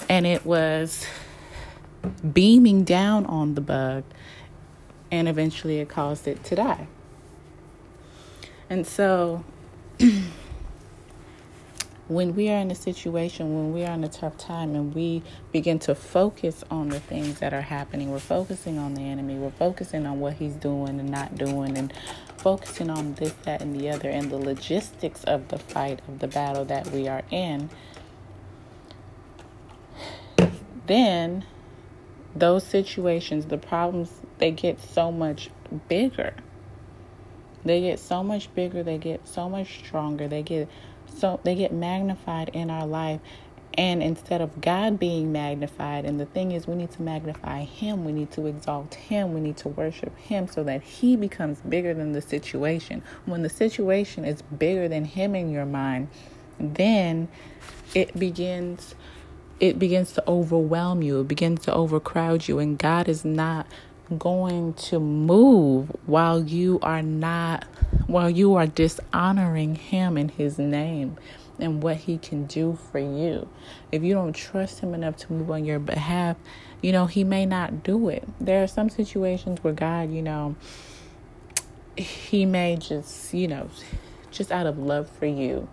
and 0.07 0.25
it 0.25 0.45
was 0.45 1.05
beaming 2.33 2.83
down 2.83 3.25
on 3.25 3.55
the 3.55 3.61
bug, 3.61 4.03
and 5.11 5.27
eventually 5.27 5.79
it 5.79 5.89
caused 5.89 6.27
it 6.27 6.43
to 6.45 6.55
die. 6.55 6.87
And 8.69 8.87
so, 8.87 9.43
when 12.07 12.35
we 12.35 12.49
are 12.49 12.59
in 12.59 12.71
a 12.71 12.75
situation, 12.75 13.53
when 13.53 13.73
we 13.73 13.83
are 13.83 13.93
in 13.93 14.03
a 14.03 14.09
tough 14.09 14.37
time, 14.37 14.75
and 14.75 14.95
we 14.95 15.21
begin 15.51 15.77
to 15.79 15.93
focus 15.93 16.63
on 16.71 16.89
the 16.89 16.99
things 16.99 17.39
that 17.39 17.53
are 17.53 17.61
happening, 17.61 18.11
we're 18.11 18.19
focusing 18.19 18.77
on 18.77 18.93
the 18.93 19.01
enemy, 19.01 19.35
we're 19.35 19.49
focusing 19.51 20.05
on 20.05 20.19
what 20.19 20.33
he's 20.33 20.53
doing 20.53 20.99
and 20.99 21.09
not 21.09 21.37
doing, 21.37 21.77
and 21.77 21.93
focusing 22.37 22.89
on 22.89 23.13
this, 23.15 23.33
that, 23.43 23.61
and 23.61 23.77
the 23.79 23.89
other, 23.89 24.09
and 24.09 24.31
the 24.31 24.37
logistics 24.37 25.23
of 25.25 25.49
the 25.49 25.57
fight, 25.57 25.99
of 26.07 26.19
the 26.19 26.27
battle 26.27 26.63
that 26.63 26.87
we 26.91 27.07
are 27.07 27.23
in, 27.29 27.69
then 30.85 31.43
those 32.33 32.63
situations, 32.63 33.47
the 33.47 33.57
problems, 33.57 34.09
they 34.37 34.51
get 34.51 34.79
so 34.79 35.11
much 35.11 35.49
bigger. 35.89 36.33
They 37.65 37.81
get 37.81 37.99
so 37.99 38.23
much 38.23 38.53
bigger, 38.55 38.81
they 38.83 38.97
get 38.97 39.27
so 39.27 39.49
much 39.49 39.79
stronger, 39.79 40.29
they 40.29 40.43
get 40.43 40.69
so 41.17 41.39
they 41.43 41.55
get 41.55 41.73
magnified 41.73 42.49
in 42.49 42.69
our 42.69 42.85
life. 42.85 43.19
And 43.77 44.01
instead 44.01 44.41
of 44.41 44.59
God 44.59 44.97
being 44.99 45.31
magnified, 45.31 46.03
and 46.03 46.19
the 46.19 46.25
thing 46.25 46.51
is, 46.51 46.65
we 46.67 46.73
need 46.73 46.89
to 46.91 47.01
magnify 47.03 47.63
Him, 47.63 48.05
we 48.05 48.11
need 48.11 48.31
to 48.31 48.47
exalt 48.47 48.95
Him, 48.95 49.35
we 49.35 49.39
need 49.39 49.57
to 49.57 49.69
worship 49.69 50.17
Him 50.17 50.47
so 50.47 50.63
that 50.63 50.81
He 50.81 51.15
becomes 51.15 51.59
bigger 51.61 51.93
than 51.93 52.13
the 52.13 52.21
situation. 52.21 53.03
When 53.25 53.43
the 53.43 53.49
situation 53.49 54.25
is 54.25 54.41
bigger 54.41 54.87
than 54.87 55.05
Him 55.05 55.35
in 55.35 55.51
your 55.51 55.65
mind, 55.65 56.07
then 56.59 57.27
it 57.93 58.17
begins 58.17 58.95
it 59.59 59.79
begins 59.79 60.13
to 60.13 60.23
overwhelm 60.27 61.01
you, 61.01 61.21
it 61.21 61.27
begins 61.27 61.61
to 61.61 61.73
overcrowd 61.73 62.47
you, 62.47 62.59
and 62.59 62.77
God 62.77 63.09
is 63.09 63.25
not 63.25 63.65
going 64.17 64.73
to 64.73 64.99
move 64.99 65.89
while 66.05 66.43
you 66.43 66.79
are 66.81 67.01
not, 67.01 67.65
while 68.07 68.29
you 68.29 68.55
are 68.55 68.67
dishonoring 68.67 69.75
Him 69.75 70.17
in 70.17 70.29
His 70.29 70.57
name 70.57 71.17
and 71.59 71.81
what 71.81 71.97
He 71.97 72.17
can 72.17 72.45
do 72.45 72.77
for 72.91 72.99
you. 72.99 73.49
If 73.91 74.03
you 74.03 74.13
don't 74.13 74.33
trust 74.33 74.79
Him 74.79 74.93
enough 74.93 75.17
to 75.17 75.33
move 75.33 75.51
on 75.51 75.65
your 75.65 75.79
behalf, 75.79 76.37
you 76.81 76.91
know, 76.91 77.05
He 77.05 77.23
may 77.23 77.45
not 77.45 77.83
do 77.83 78.09
it. 78.09 78.27
There 78.39 78.63
are 78.63 78.67
some 78.67 78.89
situations 78.89 79.63
where 79.63 79.73
God, 79.73 80.11
you 80.11 80.21
know, 80.21 80.55
He 81.97 82.45
may 82.45 82.77
just, 82.77 83.33
you 83.33 83.47
know, 83.47 83.69
just 84.31 84.51
out 84.51 84.67
of 84.67 84.77
love 84.77 85.09
for 85.09 85.25
you, 85.25 85.67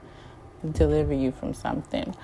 deliver 0.72 1.12
you 1.12 1.32
from 1.32 1.54
something. 1.54 2.14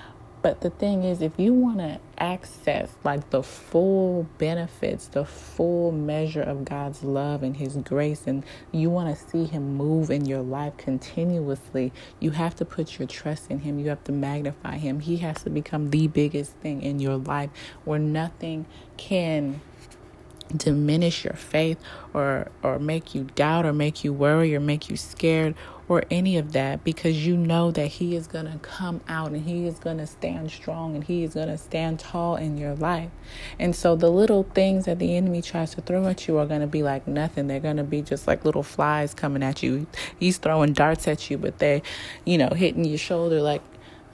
But 0.41 0.61
the 0.61 0.71
thing 0.71 1.03
is, 1.03 1.21
if 1.21 1.33
you 1.37 1.53
want 1.53 1.77
to 1.79 1.99
access 2.17 2.89
like 3.03 3.29
the 3.29 3.43
full 3.43 4.27
benefits, 4.39 5.07
the 5.07 5.23
full 5.23 5.91
measure 5.91 6.41
of 6.41 6.65
God's 6.65 7.03
love 7.03 7.43
and 7.43 7.55
His 7.55 7.77
grace, 7.77 8.23
and 8.25 8.43
you 8.71 8.89
want 8.89 9.15
to 9.15 9.29
see 9.29 9.45
Him 9.45 9.75
move 9.75 10.09
in 10.09 10.25
your 10.25 10.41
life 10.41 10.77
continuously, 10.77 11.93
you 12.19 12.31
have 12.31 12.55
to 12.55 12.65
put 12.65 12.97
your 12.97 13.07
trust 13.07 13.51
in 13.51 13.59
Him. 13.59 13.77
You 13.77 13.89
have 13.89 14.03
to 14.05 14.11
magnify 14.11 14.77
Him. 14.77 15.01
He 15.01 15.17
has 15.17 15.43
to 15.43 15.51
become 15.51 15.91
the 15.91 16.07
biggest 16.07 16.53
thing 16.55 16.81
in 16.81 16.99
your 16.99 17.17
life 17.17 17.51
where 17.85 17.99
nothing 17.99 18.65
can 18.97 19.61
diminish 20.51 21.23
your 21.23 21.33
faith 21.33 21.79
or 22.13 22.49
or 22.63 22.79
make 22.79 23.15
you 23.15 23.27
doubt 23.35 23.65
or 23.65 23.73
make 23.73 24.03
you 24.03 24.13
worry 24.13 24.55
or 24.55 24.59
make 24.59 24.89
you 24.89 24.97
scared 24.97 25.55
or 25.91 26.05
any 26.09 26.37
of 26.37 26.53
that 26.53 26.85
because 26.85 27.27
you 27.27 27.35
know 27.35 27.69
that 27.69 27.87
He 27.87 28.15
is 28.15 28.25
going 28.25 28.45
to 28.45 28.57
come 28.59 29.01
out 29.09 29.31
and 29.31 29.45
He 29.45 29.67
is 29.67 29.77
going 29.77 29.97
to 29.97 30.07
stand 30.07 30.49
strong 30.49 30.95
and 30.95 31.03
He 31.03 31.25
is 31.25 31.33
going 31.33 31.49
to 31.49 31.57
stand 31.57 31.99
tall 31.99 32.37
in 32.37 32.57
your 32.57 32.75
life. 32.75 33.09
And 33.59 33.75
so 33.75 33.97
the 33.97 34.09
little 34.09 34.43
things 34.43 34.85
that 34.85 34.99
the 34.99 35.17
enemy 35.17 35.41
tries 35.41 35.75
to 35.75 35.81
throw 35.81 36.07
at 36.07 36.29
you 36.29 36.37
are 36.37 36.45
going 36.45 36.61
to 36.61 36.67
be 36.67 36.81
like 36.81 37.07
nothing. 37.09 37.47
They're 37.47 37.59
going 37.59 37.75
to 37.75 37.83
be 37.83 38.01
just 38.01 38.25
like 38.25 38.45
little 38.45 38.63
flies 38.63 39.13
coming 39.13 39.43
at 39.43 39.61
you. 39.61 39.85
He's 40.17 40.37
throwing 40.37 40.71
darts 40.71 41.09
at 41.09 41.29
you, 41.29 41.37
but 41.37 41.59
they, 41.59 41.83
you 42.23 42.37
know, 42.37 42.51
hitting 42.55 42.85
your 42.85 42.97
shoulder 42.97 43.41
like, 43.41 43.61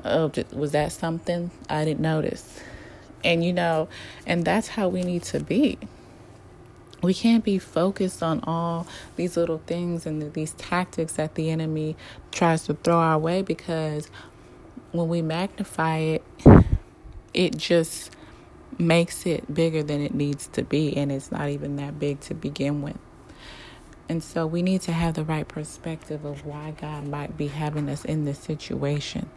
oh, 0.03 0.31
was 0.51 0.71
that 0.71 0.91
something? 0.91 1.51
I 1.69 1.85
didn't 1.85 1.99
notice. 1.99 2.59
And, 3.23 3.45
you 3.45 3.53
know, 3.53 3.87
and 4.25 4.43
that's 4.45 4.69
how 4.69 4.89
we 4.89 5.03
need 5.03 5.21
to 5.23 5.39
be 5.39 5.77
we 7.01 7.13
can't 7.13 7.43
be 7.43 7.59
focused 7.59 8.23
on 8.23 8.41
all 8.43 8.87
these 9.15 9.37
little 9.37 9.61
things 9.65 10.05
and 10.05 10.33
these 10.33 10.53
tactics 10.53 11.13
that 11.13 11.35
the 11.35 11.49
enemy 11.49 11.95
tries 12.31 12.63
to 12.65 12.73
throw 12.73 12.97
our 12.97 13.19
way 13.19 13.41
because 13.41 14.09
when 14.91 15.07
we 15.07 15.21
magnify 15.21 15.97
it, 15.97 16.23
it 17.33 17.55
just 17.57 18.11
makes 18.79 19.25
it 19.25 19.53
bigger 19.53 19.83
than 19.83 20.01
it 20.01 20.13
needs 20.13 20.47
to 20.47 20.63
be, 20.63 20.95
and 20.95 21.11
it's 21.11 21.31
not 21.31 21.49
even 21.49 21.75
that 21.77 21.99
big 21.99 22.19
to 22.21 22.33
begin 22.33 22.81
with. 22.81 22.97
And 24.09 24.23
so 24.23 24.47
we 24.47 24.61
need 24.61 24.81
to 24.81 24.93
have 24.93 25.15
the 25.15 25.23
right 25.23 25.47
perspective 25.47 26.23
of 26.25 26.45
why 26.45 26.71
God 26.79 27.07
might 27.07 27.37
be 27.37 27.47
having 27.47 27.89
us 27.89 28.05
in 28.05 28.25
this 28.25 28.39
situation. 28.39 29.29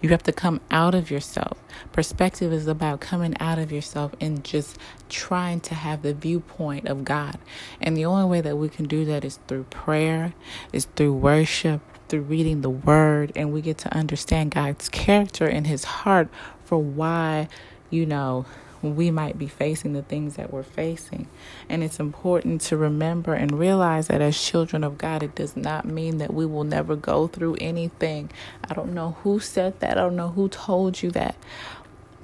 You 0.00 0.10
have 0.10 0.22
to 0.24 0.32
come 0.32 0.60
out 0.70 0.94
of 0.94 1.10
yourself. 1.10 1.58
Perspective 1.92 2.52
is 2.52 2.66
about 2.66 3.00
coming 3.00 3.36
out 3.40 3.58
of 3.58 3.72
yourself 3.72 4.14
and 4.20 4.44
just 4.44 4.78
trying 5.08 5.60
to 5.60 5.74
have 5.74 6.02
the 6.02 6.14
viewpoint 6.14 6.88
of 6.88 7.04
God. 7.04 7.38
And 7.80 7.96
the 7.96 8.04
only 8.04 8.28
way 8.28 8.40
that 8.40 8.56
we 8.56 8.68
can 8.68 8.86
do 8.86 9.04
that 9.06 9.24
is 9.24 9.38
through 9.48 9.64
prayer, 9.64 10.34
is 10.72 10.86
through 10.96 11.14
worship, 11.14 11.80
through 12.08 12.22
reading 12.22 12.60
the 12.62 12.70
word, 12.70 13.32
and 13.36 13.52
we 13.52 13.62
get 13.62 13.78
to 13.78 13.94
understand 13.96 14.50
God's 14.50 14.88
character 14.88 15.46
and 15.46 15.66
his 15.66 15.84
heart 15.84 16.28
for 16.64 16.78
why, 16.78 17.48
you 17.90 18.06
know, 18.06 18.46
we 18.82 19.10
might 19.10 19.38
be 19.38 19.46
facing 19.46 19.92
the 19.92 20.02
things 20.02 20.36
that 20.36 20.52
we're 20.52 20.62
facing. 20.62 21.28
And 21.68 21.82
it's 21.82 22.00
important 22.00 22.60
to 22.62 22.76
remember 22.76 23.34
and 23.34 23.58
realize 23.58 24.08
that 24.08 24.20
as 24.20 24.40
children 24.40 24.84
of 24.84 24.98
God, 24.98 25.22
it 25.22 25.34
does 25.34 25.56
not 25.56 25.84
mean 25.84 26.18
that 26.18 26.34
we 26.34 26.46
will 26.46 26.64
never 26.64 26.96
go 26.96 27.28
through 27.28 27.56
anything. 27.60 28.30
I 28.68 28.74
don't 28.74 28.92
know 28.94 29.16
who 29.22 29.40
said 29.40 29.80
that, 29.80 29.92
I 29.92 30.02
don't 30.02 30.16
know 30.16 30.30
who 30.30 30.48
told 30.48 31.02
you 31.02 31.10
that. 31.12 31.36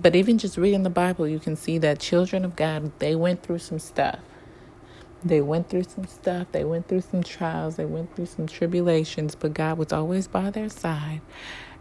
But 0.01 0.15
even 0.15 0.39
just 0.39 0.57
reading 0.57 0.85
the 0.85 0.91
Bible, 0.91 1.27
you 1.27 1.41
can 1.41 1.57
see 1.57 1.79
that 1.79 1.99
children 1.99 2.45
of 2.45 2.57
God, 2.57 2.93
they 3.01 3.15
went 3.17 3.43
through 3.43 3.59
some 3.59 3.79
stuff. 3.81 4.21
They 5.25 5.41
went 5.41 5.69
through 5.69 5.85
some 5.85 6.07
stuff. 6.07 6.47
They 6.53 6.65
went 6.65 6.89
through 6.89 7.01
some 7.01 7.25
trials. 7.25 7.77
They 7.77 7.85
went 7.85 8.15
through 8.15 8.27
some 8.27 8.47
tribulations, 8.47 9.35
but 9.35 9.55
God 9.55 9.79
was 9.79 9.93
always 9.93 10.29
by 10.29 10.51
their 10.51 10.69
side. 10.69 11.21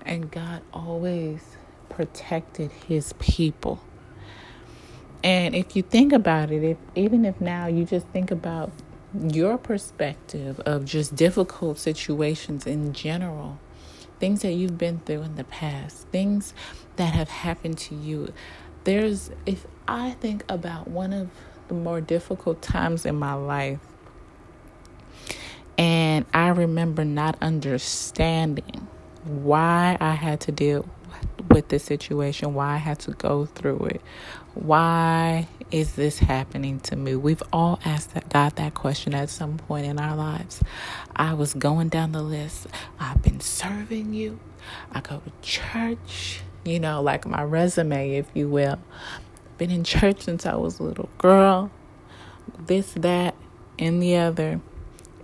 And 0.06 0.32
God 0.32 0.62
always 0.74 1.42
protected 1.90 2.72
his 2.72 3.14
people. 3.20 3.82
And 5.24 5.56
if 5.56 5.76
you 5.76 5.82
think 5.82 6.14
about 6.14 6.52
it, 6.52 6.64
if 6.64 6.78
even 6.96 7.26
if 7.26 7.42
now 7.42 7.68
you 7.68 7.86
just 7.86 8.08
think 8.08 8.32
about 8.32 8.72
your 9.14 9.58
perspective 9.58 10.60
of 10.62 10.86
just 10.86 11.16
difficult 11.16 11.80
situations 11.80 12.68
in 12.68 12.94
general, 12.94 13.58
things 14.20 14.42
that 14.42 14.54
you've 14.54 14.78
been 14.78 15.00
through 15.00 15.24
in 15.24 15.36
the 15.36 15.44
past, 15.44 16.08
things 16.10 16.54
that 16.98 17.14
have 17.14 17.30
happened 17.30 17.78
to 17.78 17.96
you. 17.96 18.34
There's, 18.84 19.32
if 19.46 19.66
I 19.88 20.12
think 20.12 20.44
about 20.50 20.88
one 20.88 21.14
of 21.14 21.30
the 21.68 21.74
more 21.74 22.02
difficult 22.02 22.62
times 22.62 23.06
in 23.06 23.16
my 23.16 23.34
life, 23.34 23.80
and 25.78 26.26
I 26.34 26.50
remember 26.50 27.06
not 27.06 27.38
understanding 27.42 28.88
why 29.24 29.98
I 30.00 30.14
had 30.14 30.40
to 30.42 30.52
deal 30.52 30.88
with 31.50 31.68
this 31.70 31.84
situation, 31.84 32.54
why 32.54 32.76
I 32.76 32.78
had 32.78 33.00
to 33.00 33.12
go 33.12 33.46
through 33.46 33.86
it. 33.86 34.02
Why 34.58 35.48
is 35.70 35.94
this 35.94 36.18
happening 36.18 36.80
to 36.82 36.96
me? 36.96 37.16
We've 37.16 37.44
all 37.54 37.80
asked 37.86 38.16
that, 38.16 38.30
God 38.30 38.56
that 38.56 38.74
question 38.74 39.14
at 39.14 39.30
some 39.30 39.58
point 39.58 39.86
in 39.86 40.00
our 40.00 40.16
lives. 40.16 40.64
I 41.16 41.36
was 41.36 41.54
going 41.54 41.90
down 41.90 42.12
the 42.12 42.24
list. 42.24 42.66
I've 43.00 43.22
been 43.22 43.40
serving 43.40 44.16
you. 44.16 44.40
I 44.92 45.02
go 45.02 45.22
to 45.24 45.32
church, 45.48 46.42
you 46.66 46.80
know, 46.80 47.04
like 47.04 47.28
my 47.28 47.44
resume, 47.44 48.18
if 48.18 48.26
you 48.34 48.50
will. 48.50 48.80
Been 49.60 49.70
in 49.70 49.84
church 49.84 50.24
since 50.24 50.48
I 50.48 50.56
was 50.56 50.80
a 50.80 50.84
little 50.84 51.10
girl. 51.20 51.70
This, 52.58 52.94
that, 52.94 53.36
and 53.78 54.02
the 54.02 54.18
other. 54.18 54.60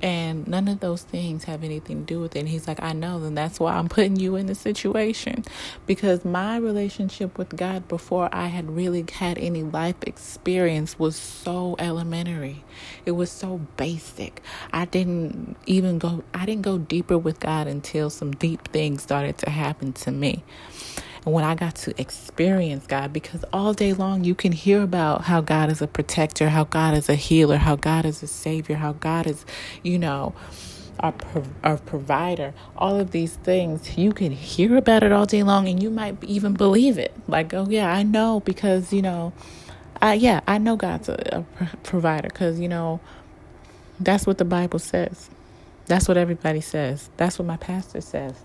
And 0.04 0.46
none 0.48 0.68
of 0.68 0.82
those 0.82 1.04
things 1.04 1.46
have 1.46 1.64
anything 1.64 2.06
to 2.06 2.14
do 2.14 2.20
with 2.20 2.36
it. 2.36 2.40
And 2.42 2.50
he's 2.50 2.68
like, 2.68 2.84
I 2.84 2.92
know, 2.92 3.24
and 3.24 3.38
that's 3.38 3.58
why 3.60 3.76
I'm 3.76 3.88
putting 3.88 4.18
you 4.18 4.36
in 4.36 4.48
the 4.48 4.56
situation. 4.56 5.46
Because 5.88 6.26
my 6.26 6.58
relationship 6.58 7.38
with 7.38 7.56
God 7.56 7.88
before 7.88 8.30
I 8.34 8.48
had 8.48 8.70
really 8.76 9.06
had 9.14 9.38
any 9.38 9.64
life 9.64 9.96
experience 10.04 11.00
was 11.00 11.16
so 11.16 11.78
elementary. 11.80 12.66
It 13.06 13.12
was 13.12 13.32
so 13.32 13.62
basic. 13.78 14.42
I 14.74 14.86
didn't 14.86 15.56
even 15.66 16.00
go 16.00 16.24
I 16.34 16.46
didn't 16.46 16.64
go 16.64 16.78
deeper 16.78 17.18
with 17.18 17.40
God 17.40 17.68
until 17.68 18.10
some 18.10 18.32
deep 18.32 18.68
things 18.70 19.04
started 19.04 19.38
to 19.40 19.50
happen 19.50 19.94
to 19.94 20.12
me 20.12 20.44
and 21.26 21.34
when 21.34 21.44
I 21.46 21.56
got 21.56 21.76
to 21.78 22.00
experience 22.02 22.88
God, 22.88 23.14
because 23.14 23.46
all 23.54 23.74
day 23.74 23.94
long 23.94 24.24
you 24.26 24.36
can 24.36 24.52
hear 24.54 24.82
about 24.84 25.24
how 25.24 25.42
God 25.42 25.72
is 25.72 25.82
a 25.82 25.88
protector, 25.88 26.50
how 26.50 26.66
God 26.66 26.96
is 26.96 27.10
a 27.10 27.16
healer, 27.16 27.58
how 27.58 27.76
God 27.78 28.06
is 28.06 28.24
a 28.24 28.28
savior, 28.28 28.78
how 28.78 28.94
God 28.94 29.28
is, 29.28 29.46
you 29.84 30.00
know, 30.00 30.34
our, 31.02 31.14
our 31.64 31.78
provider, 31.78 32.54
all 32.78 33.00
of 33.00 33.12
these 33.12 33.36
things, 33.38 33.98
you 33.98 34.14
can 34.14 34.32
hear 34.32 34.78
about 34.78 35.04
it 35.04 35.12
all 35.12 35.26
day 35.26 35.44
long 35.44 35.68
and 35.68 35.82
you 35.84 35.90
might 35.90 36.24
even 36.24 36.54
believe 36.54 36.98
it. 36.98 37.14
Like, 37.28 37.54
oh, 37.54 37.68
yeah, 37.70 37.92
I 37.94 38.04
know 38.04 38.42
because, 38.42 38.94
you 38.94 39.02
know, 39.02 39.34
I, 40.02 40.16
yeah, 40.16 40.42
I 40.48 40.58
know 40.60 40.76
God's 40.78 41.10
a, 41.10 41.46
a 41.62 41.78
provider 41.84 42.30
because, 42.30 42.60
you 42.60 42.70
know, 42.70 43.00
that's 44.00 44.28
what 44.28 44.38
the 44.40 44.46
Bible 44.46 44.80
says. 44.80 45.30
That's 45.88 46.08
what 46.08 46.18
everybody 46.18 46.62
says. 46.62 47.10
That's 47.18 47.40
what 47.40 47.48
my 47.48 47.58
pastor 47.58 48.02
says. 48.02 48.36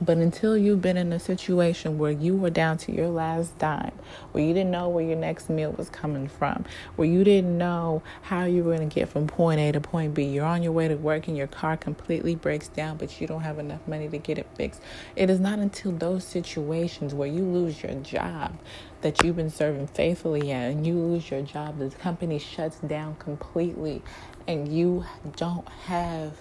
But 0.00 0.18
until 0.18 0.56
you've 0.56 0.80
been 0.80 0.96
in 0.96 1.12
a 1.12 1.18
situation 1.18 1.98
where 1.98 2.12
you 2.12 2.36
were 2.36 2.50
down 2.50 2.78
to 2.78 2.92
your 2.92 3.08
last 3.08 3.58
dime, 3.58 3.90
where 4.30 4.44
you 4.44 4.54
didn't 4.54 4.70
know 4.70 4.88
where 4.88 5.04
your 5.04 5.16
next 5.16 5.50
meal 5.50 5.72
was 5.72 5.90
coming 5.90 6.28
from, 6.28 6.64
where 6.94 7.08
you 7.08 7.24
didn't 7.24 7.58
know 7.58 8.02
how 8.22 8.44
you 8.44 8.62
were 8.62 8.76
going 8.76 8.88
to 8.88 8.94
get 8.94 9.08
from 9.08 9.26
point 9.26 9.58
A 9.58 9.72
to 9.72 9.80
point 9.80 10.14
B, 10.14 10.22
you're 10.22 10.44
on 10.44 10.62
your 10.62 10.70
way 10.70 10.86
to 10.86 10.94
work 10.94 11.26
and 11.26 11.36
your 11.36 11.48
car 11.48 11.76
completely 11.76 12.36
breaks 12.36 12.68
down, 12.68 12.96
but 12.96 13.20
you 13.20 13.26
don't 13.26 13.40
have 13.40 13.58
enough 13.58 13.86
money 13.88 14.08
to 14.08 14.18
get 14.18 14.38
it 14.38 14.46
fixed. 14.54 14.80
It 15.16 15.30
is 15.30 15.40
not 15.40 15.58
until 15.58 15.90
those 15.90 16.22
situations 16.22 17.12
where 17.12 17.28
you 17.28 17.42
lose 17.42 17.82
your 17.82 17.94
job 17.94 18.56
that 19.00 19.24
you've 19.24 19.36
been 19.36 19.50
serving 19.50 19.88
faithfully 19.88 20.52
at 20.52 20.70
and 20.70 20.86
you 20.86 20.94
lose 20.94 21.28
your 21.28 21.42
job, 21.42 21.78
the 21.80 21.90
company 21.90 22.38
shuts 22.38 22.78
down 22.78 23.16
completely, 23.16 24.02
and 24.46 24.68
you 24.68 25.04
don't 25.36 25.68
have 25.68 26.36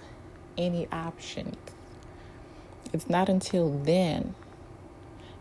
any 0.58 0.88
options 0.92 1.56
it's 2.94 3.10
not 3.10 3.30
until 3.30 3.70
then, 3.70 4.36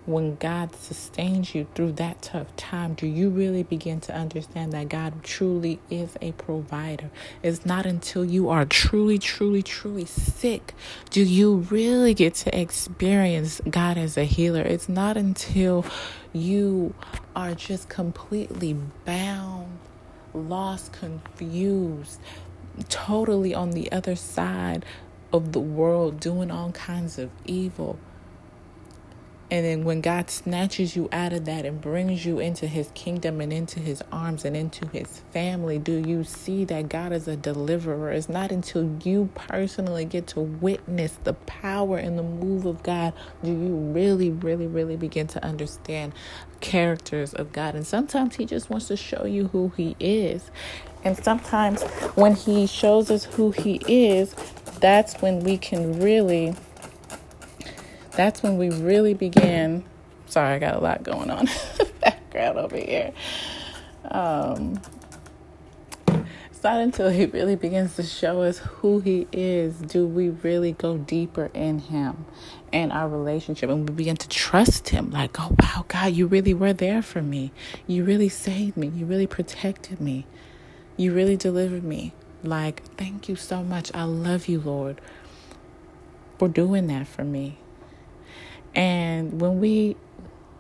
when 0.07 0.37
God 0.37 0.75
sustains 0.77 1.53
you 1.55 1.67
through 1.75 1.93
that 1.93 2.23
tough 2.23 2.55
time, 2.57 2.95
do 2.95 3.07
you 3.09 3.29
really 3.29 3.65
begin 3.65 4.01
to 4.03 4.15
understand 4.15 4.73
that 4.73 4.89
God 4.89 5.25
truly 5.25 5.81
is 5.91 6.17
a 6.21 6.31
provider? 6.33 7.11
It's 7.43 7.67
not 7.67 7.87
until 7.87 8.25
you 8.25 8.49
are 8.49 8.65
truly, 8.65 9.19
truly, 9.19 9.63
truly 9.63 10.05
sick 10.05 10.75
do 11.11 11.23
you 11.23 11.57
really 11.71 12.15
get 12.15 12.35
to 12.35 12.59
experience 12.59 13.61
God 13.69 13.99
as 13.99 14.17
a 14.17 14.25
healer. 14.25 14.63
It's 14.63 14.89
not 14.89 15.17
until 15.17 15.85
you 16.33 16.95
are 17.35 17.55
just 17.55 17.89
completely 17.89 18.77
bound, 19.05 19.79
lost, 20.33 20.93
confused, 20.93 22.21
totally 22.89 23.55
on 23.55 23.71
the 23.71 23.91
other 23.91 24.15
side 24.15 24.85
of 25.33 25.53
the 25.53 25.61
world 25.61 26.21
doing 26.21 26.51
all 26.51 26.73
kinds 26.73 27.19
of 27.19 27.31
evil. 27.45 27.99
And 29.49 29.65
then 29.65 29.85
when 29.85 30.01
God 30.01 30.29
snatches 30.29 30.97
you 30.97 31.09
out 31.13 31.33
of 31.33 31.45
that 31.45 31.65
and 31.65 31.81
brings 31.81 32.27
you 32.27 32.41
into 32.41 32.67
his 32.67 32.91
kingdom 32.95 33.41
and 33.41 33.53
into 33.53 33.79
his 33.79 34.03
arms 34.11 34.45
and 34.45 34.57
into 34.57 34.89
his 34.89 35.21
family, 35.31 35.79
do 35.79 35.93
you 36.05 36.25
see 36.25 36.65
that 36.65 36.89
God 36.89 37.13
is 37.13 37.29
a 37.29 37.37
deliverer? 37.37 38.11
It's 38.11 38.29
not 38.29 38.51
until 38.51 38.99
you 39.05 39.31
personally 39.37 40.05
get 40.05 40.27
to 40.29 40.41
witness 40.41 41.19
the 41.23 41.35
power 41.35 41.97
and 41.97 42.19
the 42.19 42.25
move 42.25 42.67
of 42.67 42.83
God 42.83 43.13
do 43.45 43.53
you 43.53 43.77
really, 43.77 44.31
really, 44.31 44.67
really 44.67 44.97
begin 44.97 45.29
to 45.29 45.45
understand 45.45 46.13
characters 46.61 47.33
of 47.33 47.53
God. 47.53 47.77
And 47.77 47.87
sometimes 47.87 48.35
he 48.35 48.47
just 48.47 48.69
wants 48.69 48.89
to 48.89 48.97
show 48.97 49.27
you 49.27 49.47
who 49.49 49.73
he 49.77 49.95
is. 50.01 50.51
And 51.05 51.17
sometimes 51.23 51.83
when 52.17 52.35
he 52.35 52.67
shows 52.67 53.13
us 53.13 53.27
who 53.27 53.53
he 53.53 53.81
is, 53.87 54.35
that's 54.81 55.21
when 55.23 55.41
we 55.41 55.59
can 55.59 56.01
really 56.01 56.55
that's 58.13 58.43
when 58.43 58.57
we 58.57 58.71
really 58.71 59.13
begin. 59.15 59.85
Sorry 60.27 60.55
i 60.55 60.59
got 60.59 60.75
a 60.75 60.81
lot 60.81 61.03
going 61.03 61.31
on 61.31 61.49
background 62.01 62.59
over 62.59 62.77
here. 62.77 63.13
Um, 64.11 64.81
it's 66.07 66.63
not 66.65 66.81
until 66.81 67.11
he 67.11 67.27
really 67.27 67.57
begins 67.57 67.97
to 67.97 68.03
show 68.03 68.43
us 68.43 68.59
who 68.59 69.01
he 69.01 69.27
is 69.31 69.77
do 69.77 70.07
we 70.07 70.31
really 70.31 70.73
go 70.73 70.97
deeper 70.97 71.51
in 71.53 71.81
him 71.81 72.25
and 72.73 72.93
our 72.93 73.09
relationship 73.09 73.69
and 73.69 73.89
we 73.89 73.95
begin 73.95 74.17
to 74.17 74.29
trust 74.29 74.89
him. 74.89 75.11
Like 75.11 75.39
oh 75.39 75.55
wow 75.61 75.85
god 75.89 76.15
you 76.15 76.27
really 76.27 76.55
were 76.55 76.73
there 76.73 77.03
for 77.03 77.23
me. 77.23 77.53
You 77.87 78.05
really 78.05 78.31
saved 78.31 78.77
me. 78.77 78.89
You 78.89 79.05
really 79.07 79.27
protected 79.27 80.01
me. 80.01 80.27
You 80.97 81.13
really 81.13 81.37
delivered 81.37 81.85
me 81.85 82.15
like, 82.47 82.83
thank 82.97 83.29
you 83.29 83.37
so 83.37 83.63
much. 83.63 83.91
I 83.95 84.05
love 84.05 84.49
you, 84.49 84.61
Lord, 84.61 85.01
for 86.39 86.49
doing 86.49 86.87
that 86.89 87.07
for 87.07 87.25
me. 87.25 87.59
And 88.75 89.41
when 89.41 89.61
we 89.61 89.97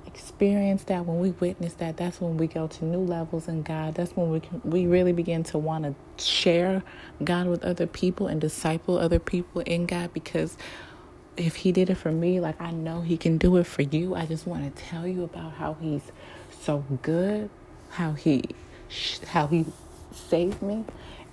experience 0.07 0.85
that, 0.85 1.05
when 1.05 1.20
we 1.20 1.31
witness 1.33 1.75
that, 1.75 1.96
that's 1.99 2.20
when 2.20 2.38
we 2.38 2.46
go 2.46 2.66
to 2.66 2.85
new 2.85 3.01
levels 3.01 3.49
in 3.49 3.62
God. 3.62 3.94
That's 3.94 4.12
when 4.16 4.31
we 4.31 4.40
can, 4.40 4.61
we 4.64 4.87
really 4.87 5.12
begin 5.12 5.42
to 5.44 5.59
want 5.59 5.85
to 5.85 6.25
share 6.25 6.83
God 7.22 7.46
with 7.46 7.62
other 7.62 7.87
people 7.87 8.27
and 8.27 8.40
disciple 8.40 8.99
other 8.99 9.18
people 9.18 9.61
in 9.62 9.87
God 9.87 10.14
because 10.14 10.57
if 11.37 11.57
he 11.57 11.72
did 11.72 11.90
it 11.90 11.96
for 11.96 12.11
me, 12.11 12.40
like 12.40 12.61
I 12.61 12.70
know 12.70 13.03
he 13.03 13.16
can 13.16 13.37
do 13.37 13.57
it 13.57 13.64
for 13.66 13.83
you. 13.83 14.14
I 14.14 14.27
just 14.27 14.46
want 14.46 14.75
to 14.75 14.83
tell 14.83 15.07
you 15.07 15.25
about 15.25 15.53
how 15.53 15.77
he's 15.81 16.12
so 16.62 16.85
good, 17.03 17.51
how 17.90 18.12
he 18.12 18.44
how 19.27 19.46
he 19.46 19.66
saved 20.12 20.62
me, 20.62 20.85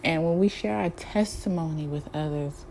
and 0.04 0.24
when 0.24 0.39
we 0.39 0.50
share 0.50 0.78
our 0.78 0.89
testimony 0.89 1.88
with 1.88 2.10
others, 2.16 2.66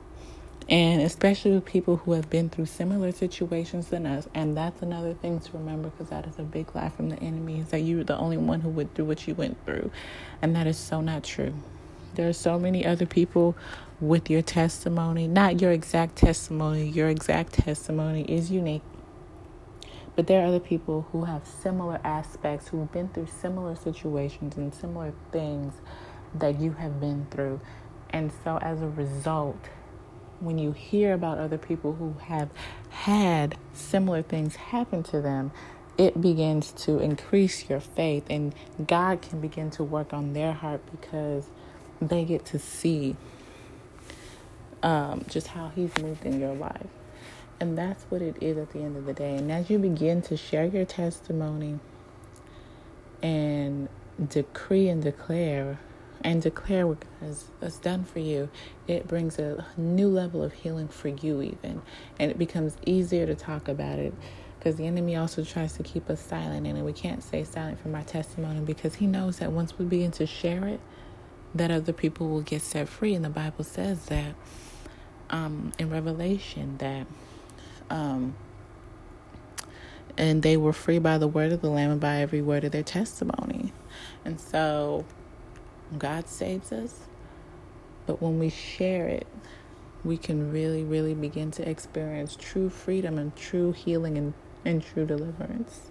and 0.69 1.03
especially 1.03 1.53
with 1.53 1.65
people 1.65 1.97
who 1.97 2.13
have 2.13 2.31
been 2.31 2.49
through 2.49 2.67
similar 2.67 3.13
situations 3.13 3.89
than 3.89 4.07
us, 4.07 4.29
and 4.35 4.57
that's 4.57 4.83
another 4.83 5.15
thing 5.15 5.41
to 5.41 5.53
remember 5.57 5.91
because 5.91 6.11
that 6.11 6.27
is 6.27 6.39
a 6.39 6.43
big 6.43 6.75
lie 6.75 6.89
from 6.91 7.09
the 7.11 7.19
enemy 7.21 7.61
is 7.61 7.69
that 7.69 7.81
you're 7.81 8.05
the 8.05 8.17
only 8.17 8.37
one 8.37 8.61
who 8.61 8.69
went 8.69 8.95
through 8.95 9.07
what 9.07 9.27
you 9.27 9.35
went 9.35 9.57
through, 9.65 9.91
and 10.41 10.55
that 10.55 10.67
is 10.67 10.77
so 10.77 11.01
not 11.01 11.25
true. 11.25 11.55
There 12.15 12.29
are 12.29 12.35
so 12.35 12.59
many 12.59 12.85
other 12.85 13.07
people 13.07 13.57
with 14.01 14.29
your 14.29 14.43
testimony, 14.43 15.27
not 15.27 15.61
your 15.61 15.73
exact 15.73 16.17
testimony, 16.17 16.89
your 16.89 17.09
exact 17.09 17.55
testimony 17.55 18.23
is 18.25 18.51
unique. 18.51 18.83
But 20.15 20.27
there 20.27 20.43
are 20.43 20.47
other 20.47 20.61
people 20.61 21.07
who 21.13 21.25
have 21.25 21.47
similar 21.47 21.99
aspects, 22.05 22.69
who've 22.69 22.93
been 22.93 23.09
through 23.09 23.29
similar 23.29 23.75
situations 23.75 24.59
and 24.59 24.75
similar 24.75 25.15
things 25.33 25.75
that 26.35 26.61
you 26.61 26.73
have 26.73 27.01
been 27.01 27.27
through. 27.31 27.61
And 28.11 28.33
so, 28.45 28.59
as 28.59 28.83
a 28.83 28.89
result, 28.89 29.69
when 30.41 30.59
you 30.59 30.73
hear 30.73 31.15
about 31.15 31.39
other 31.39 31.59
people 31.59 31.95
who 31.95 32.15
have 32.25 32.51
had 32.91 33.57
similar 33.73 34.23
things 34.23 34.57
happen 34.57 35.03
to 35.05 35.21
them, 35.21 35.53
it 35.97 36.21
begins 36.21 36.73
to 36.73 36.99
increase 36.99 37.69
your 37.69 37.81
faith, 37.81 38.25
and 38.31 38.55
God 38.87 39.23
can 39.23 39.41
begin 39.41 39.71
to 39.73 39.85
work 39.85 40.13
on 40.13 40.33
their 40.33 40.53
heart 40.53 40.81
because 40.91 41.49
they 42.01 42.25
get 42.25 42.45
to 42.47 42.59
see 42.59 43.17
um, 44.83 45.25
just 45.29 45.49
how 45.49 45.71
He's 45.75 45.97
moved 45.99 46.25
in 46.25 46.41
your 46.41 46.55
life. 46.55 46.87
And 47.61 47.79
that's 47.79 48.05
what 48.09 48.23
it 48.23 48.43
is 48.43 48.59
at 48.59 48.73
the 48.73 48.81
end 48.81 48.97
of 48.97 49.07
the 49.07 49.13
day. 49.13 49.37
And 49.37 49.53
as 49.53 49.71
you 49.71 49.79
begin 49.79 50.21
to 50.23 50.37
share 50.37 50.65
your 50.65 50.85
testimony 50.85 51.79
and 53.23 53.89
decree 54.29 54.89
and 54.89 55.01
declare 55.03 55.79
and 56.25 56.43
declare 56.43 56.87
what 56.87 57.01
God 57.01 57.37
has, 57.61 57.79
done 57.79 58.05
for 58.05 58.19
you, 58.19 58.49
it 58.87 59.09
brings 59.09 59.39
a 59.39 59.65
new 59.77 60.09
level 60.09 60.43
of 60.43 60.53
healing 60.53 60.89
for 60.89 61.09
you, 61.09 61.43
even. 61.43 61.83
And 62.19 62.31
it 62.31 62.39
becomes 62.39 62.77
easier 62.87 63.27
to 63.27 63.35
talk 63.35 63.69
about 63.69 63.99
it 63.99 64.15
because 64.59 64.77
the 64.77 64.87
enemy 64.87 65.17
also 65.17 65.45
tries 65.45 65.73
to 65.75 65.83
keep 65.83 66.09
us 66.09 66.21
silent. 66.21 66.67
And 66.67 66.85
we 66.85 66.93
can't 66.93 67.23
stay 67.23 67.45
silent 67.45 67.81
from 67.81 67.95
our 67.95 68.05
testimony 68.05 68.61
because 68.61 68.97
he 68.97 69.07
knows 69.07 69.39
that 69.39 69.53
once 69.53 69.79
we 69.79 69.85
begin 69.85 70.13
to 70.13 70.27
share 70.27 70.67
it, 70.67 70.81
that 71.55 71.71
other 71.71 71.93
people 71.93 72.29
will 72.29 72.43
get 72.43 72.63
set 72.63 72.89
free. 72.89 73.15
And 73.15 73.25
the 73.25 73.31
Bible 73.31 73.65
says 73.65 74.07
that 74.07 74.35
um, 75.31 75.73
in 75.79 75.91
Revelation 75.91 76.77
that. 76.79 77.07
Um, 77.91 78.35
and 80.19 80.43
they 80.43 80.57
were 80.57 80.73
free 80.73 80.99
by 80.99 81.19
the 81.19 81.27
word 81.27 81.53
of 81.53 81.63
the 81.63 81.71
Lamb 81.71 81.91
and 81.91 82.01
by 82.01 82.17
every 82.17 82.43
word 82.43 82.65
of 82.65 82.73
their 82.73 82.83
testimony. 82.83 83.73
And 84.25 84.41
so 84.41 85.05
God 85.99 86.29
saves 86.29 86.73
us, 86.73 87.01
but 88.07 88.23
when 88.23 88.39
we 88.39 88.51
share 88.51 89.09
it, 89.09 89.27
we 90.05 90.17
can 90.17 90.53
really, 90.53 90.83
really 90.83 91.15
begin 91.15 91.51
to 91.53 91.69
experience 91.69 92.37
true 92.39 92.69
freedom 92.71 93.19
and 93.19 93.35
true 93.37 93.73
healing 93.73 94.19
and, 94.19 94.35
and 94.65 94.85
true 94.85 95.07
deliverance. 95.07 95.91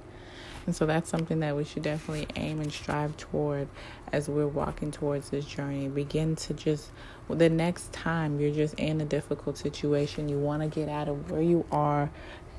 And 0.65 0.75
so 0.75 0.85
that's 0.85 1.09
something 1.09 1.39
that 1.39 1.55
we 1.55 1.63
should 1.63 1.83
definitely 1.83 2.27
aim 2.35 2.59
and 2.61 2.71
strive 2.71 3.17
toward 3.17 3.67
as 4.11 4.29
we're 4.29 4.47
walking 4.47 4.91
towards 4.91 5.29
this 5.29 5.45
journey. 5.45 5.87
Begin 5.87 6.35
to 6.37 6.53
just, 6.53 6.91
the 7.29 7.49
next 7.49 7.91
time 7.93 8.39
you're 8.39 8.53
just 8.53 8.75
in 8.75 9.01
a 9.01 9.05
difficult 9.05 9.57
situation, 9.57 10.29
you 10.29 10.37
want 10.37 10.61
to 10.61 10.67
get 10.67 10.87
out 10.87 11.07
of 11.07 11.31
where 11.31 11.41
you 11.41 11.65
are, 11.71 12.11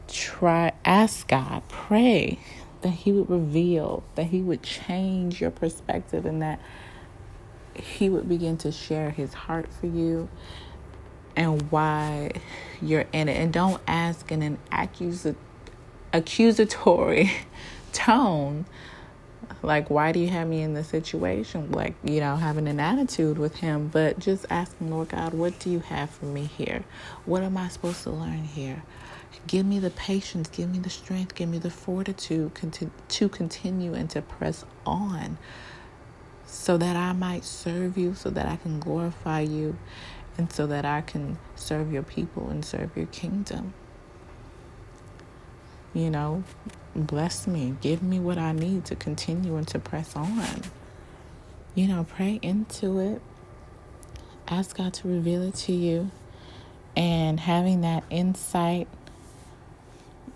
try, 0.09 0.72
ask 0.85 1.28
God, 1.28 1.62
pray 1.68 2.40
that 2.83 2.90
He 2.90 3.12
would 3.12 3.31
reveal, 3.31 4.02
that 4.16 4.26
He 4.26 4.40
would 4.40 4.62
change 4.62 5.40
your 5.40 5.52
perspective, 5.52 6.26
and 6.26 6.42
that 6.42 6.61
He 7.75 8.09
would 8.09 8.29
begin 8.29 8.57
to 8.59 8.73
share 8.73 9.11
His 9.11 9.35
heart 9.35 9.73
for 9.73 9.87
you 9.87 10.29
and 11.37 11.71
why 11.71 12.33
you're 12.81 13.07
in 13.13 13.29
it. 13.29 13.37
And 13.37 13.53
don't 13.53 13.81
ask 13.87 14.31
in 14.31 14.43
an 14.43 14.59
accusatory 16.13 17.33
tone 17.93 18.67
like 19.63 19.91
why 19.91 20.13
do 20.13 20.21
you 20.21 20.29
have 20.29 20.49
me 20.49 20.63
in 20.63 20.75
this 20.75 20.89
situation? 20.89 21.71
Like 21.71 21.95
you 22.05 22.21
know 22.21 22.37
having 22.37 22.69
an 22.69 22.81
attitude 22.81 23.39
with 23.39 23.57
him 23.57 23.89
but 23.89 24.19
just 24.19 24.47
asking 24.51 24.91
lord 24.91 25.09
god 25.11 25.35
what 25.35 25.59
do 25.59 25.71
you 25.71 25.81
have 25.81 26.11
for 26.11 26.27
me 26.27 26.45
here? 26.45 26.85
What 27.25 27.43
am 27.43 27.57
i 27.57 27.69
supposed 27.69 28.03
to 28.05 28.11
learn 28.11 28.45
here? 28.45 28.83
Give 29.47 29.67
me 29.67 29.79
the 29.79 29.91
patience 29.91 30.49
give 30.49 30.71
me 30.71 30.79
the 30.79 30.91
strength 30.91 31.35
give 31.35 31.49
me 31.49 31.59
the 31.59 31.71
fortitude 31.71 32.53
to 33.09 33.29
continue 33.29 33.95
and 33.95 34.11
to 34.11 34.23
press 34.23 34.65
on 34.87 35.39
so 36.53 36.77
that 36.77 36.97
i 36.97 37.12
might 37.12 37.45
serve 37.45 37.97
you 37.97 38.15
so 38.15 38.31
that 38.31 38.47
i 38.47 38.57
can 38.57 38.79
glorify 38.79 39.41
you 39.41 39.77
and 40.38 40.53
so 40.53 40.67
that 40.67 40.85
i 40.85 41.01
can 41.01 41.38
serve 41.57 41.93
your 41.93 42.03
people 42.03 42.49
and 42.49 42.65
serve 42.65 42.97
your 42.97 43.07
kingdom 43.07 43.75
you 45.93 46.11
know 46.11 46.43
bless 46.95 47.47
me, 47.47 47.77
give 47.81 48.03
me 48.03 48.19
what 48.19 48.38
I 48.38 48.53
need 48.53 48.85
to 48.87 48.97
continue 48.97 49.57
and 49.57 49.67
to 49.69 49.79
press 49.79 50.15
on. 50.15 50.62
You 51.75 51.88
know, 51.88 52.05
pray 52.05 52.38
into 52.43 52.99
it. 52.99 53.23
Ask 54.49 54.77
God 54.77 54.93
to 54.95 55.09
reveal 55.09 55.43
it 55.43 55.55
to 55.55 55.73
you. 55.73 56.11
And 56.95 57.41
having 57.41 57.81
that 57.81 58.05
insight 58.11 58.88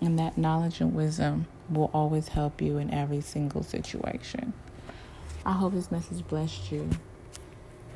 and 0.01 0.17
that 0.17 0.37
knowledge 0.37 0.81
and 0.81 0.95
wisdom 0.95 1.45
will 1.69 1.91
always 1.93 2.29
help 2.29 2.61
you 2.61 2.77
in 2.77 2.91
every 2.91 3.21
single 3.21 3.61
situation. 3.61 4.53
I 5.47 5.53
hope 5.53 5.71
this 5.71 5.89
message 5.89 6.27
blessed 6.27 6.73
you. 6.73 6.89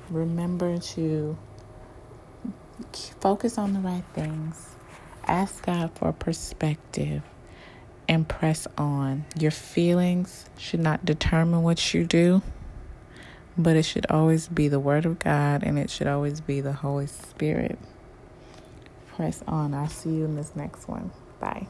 Remember 0.09 0.77
to 0.77 1.37
focus 3.19 3.57
on 3.57 3.73
the 3.73 3.81
right 3.81 4.05
things. 4.13 4.69
Ask 5.27 5.65
God 5.65 5.91
for 5.95 6.13
perspective 6.13 7.23
and 8.07 8.25
press 8.25 8.67
on. 8.77 9.25
Your 9.37 9.51
feelings 9.51 10.45
should 10.57 10.79
not 10.79 11.03
determine 11.03 11.61
what 11.61 11.93
you 11.93 12.05
do, 12.05 12.41
but 13.57 13.75
it 13.75 13.83
should 13.83 14.05
always 14.09 14.47
be 14.47 14.69
the 14.69 14.79
Word 14.79 15.05
of 15.05 15.19
God 15.19 15.61
and 15.61 15.77
it 15.77 15.89
should 15.89 16.07
always 16.07 16.39
be 16.39 16.61
the 16.61 16.71
Holy 16.71 17.07
Spirit. 17.07 17.77
Press 19.09 19.43
on. 19.45 19.73
I'll 19.73 19.89
see 19.89 20.11
you 20.11 20.23
in 20.23 20.37
this 20.37 20.55
next 20.55 20.87
one. 20.87 21.11
Bye. 21.41 21.67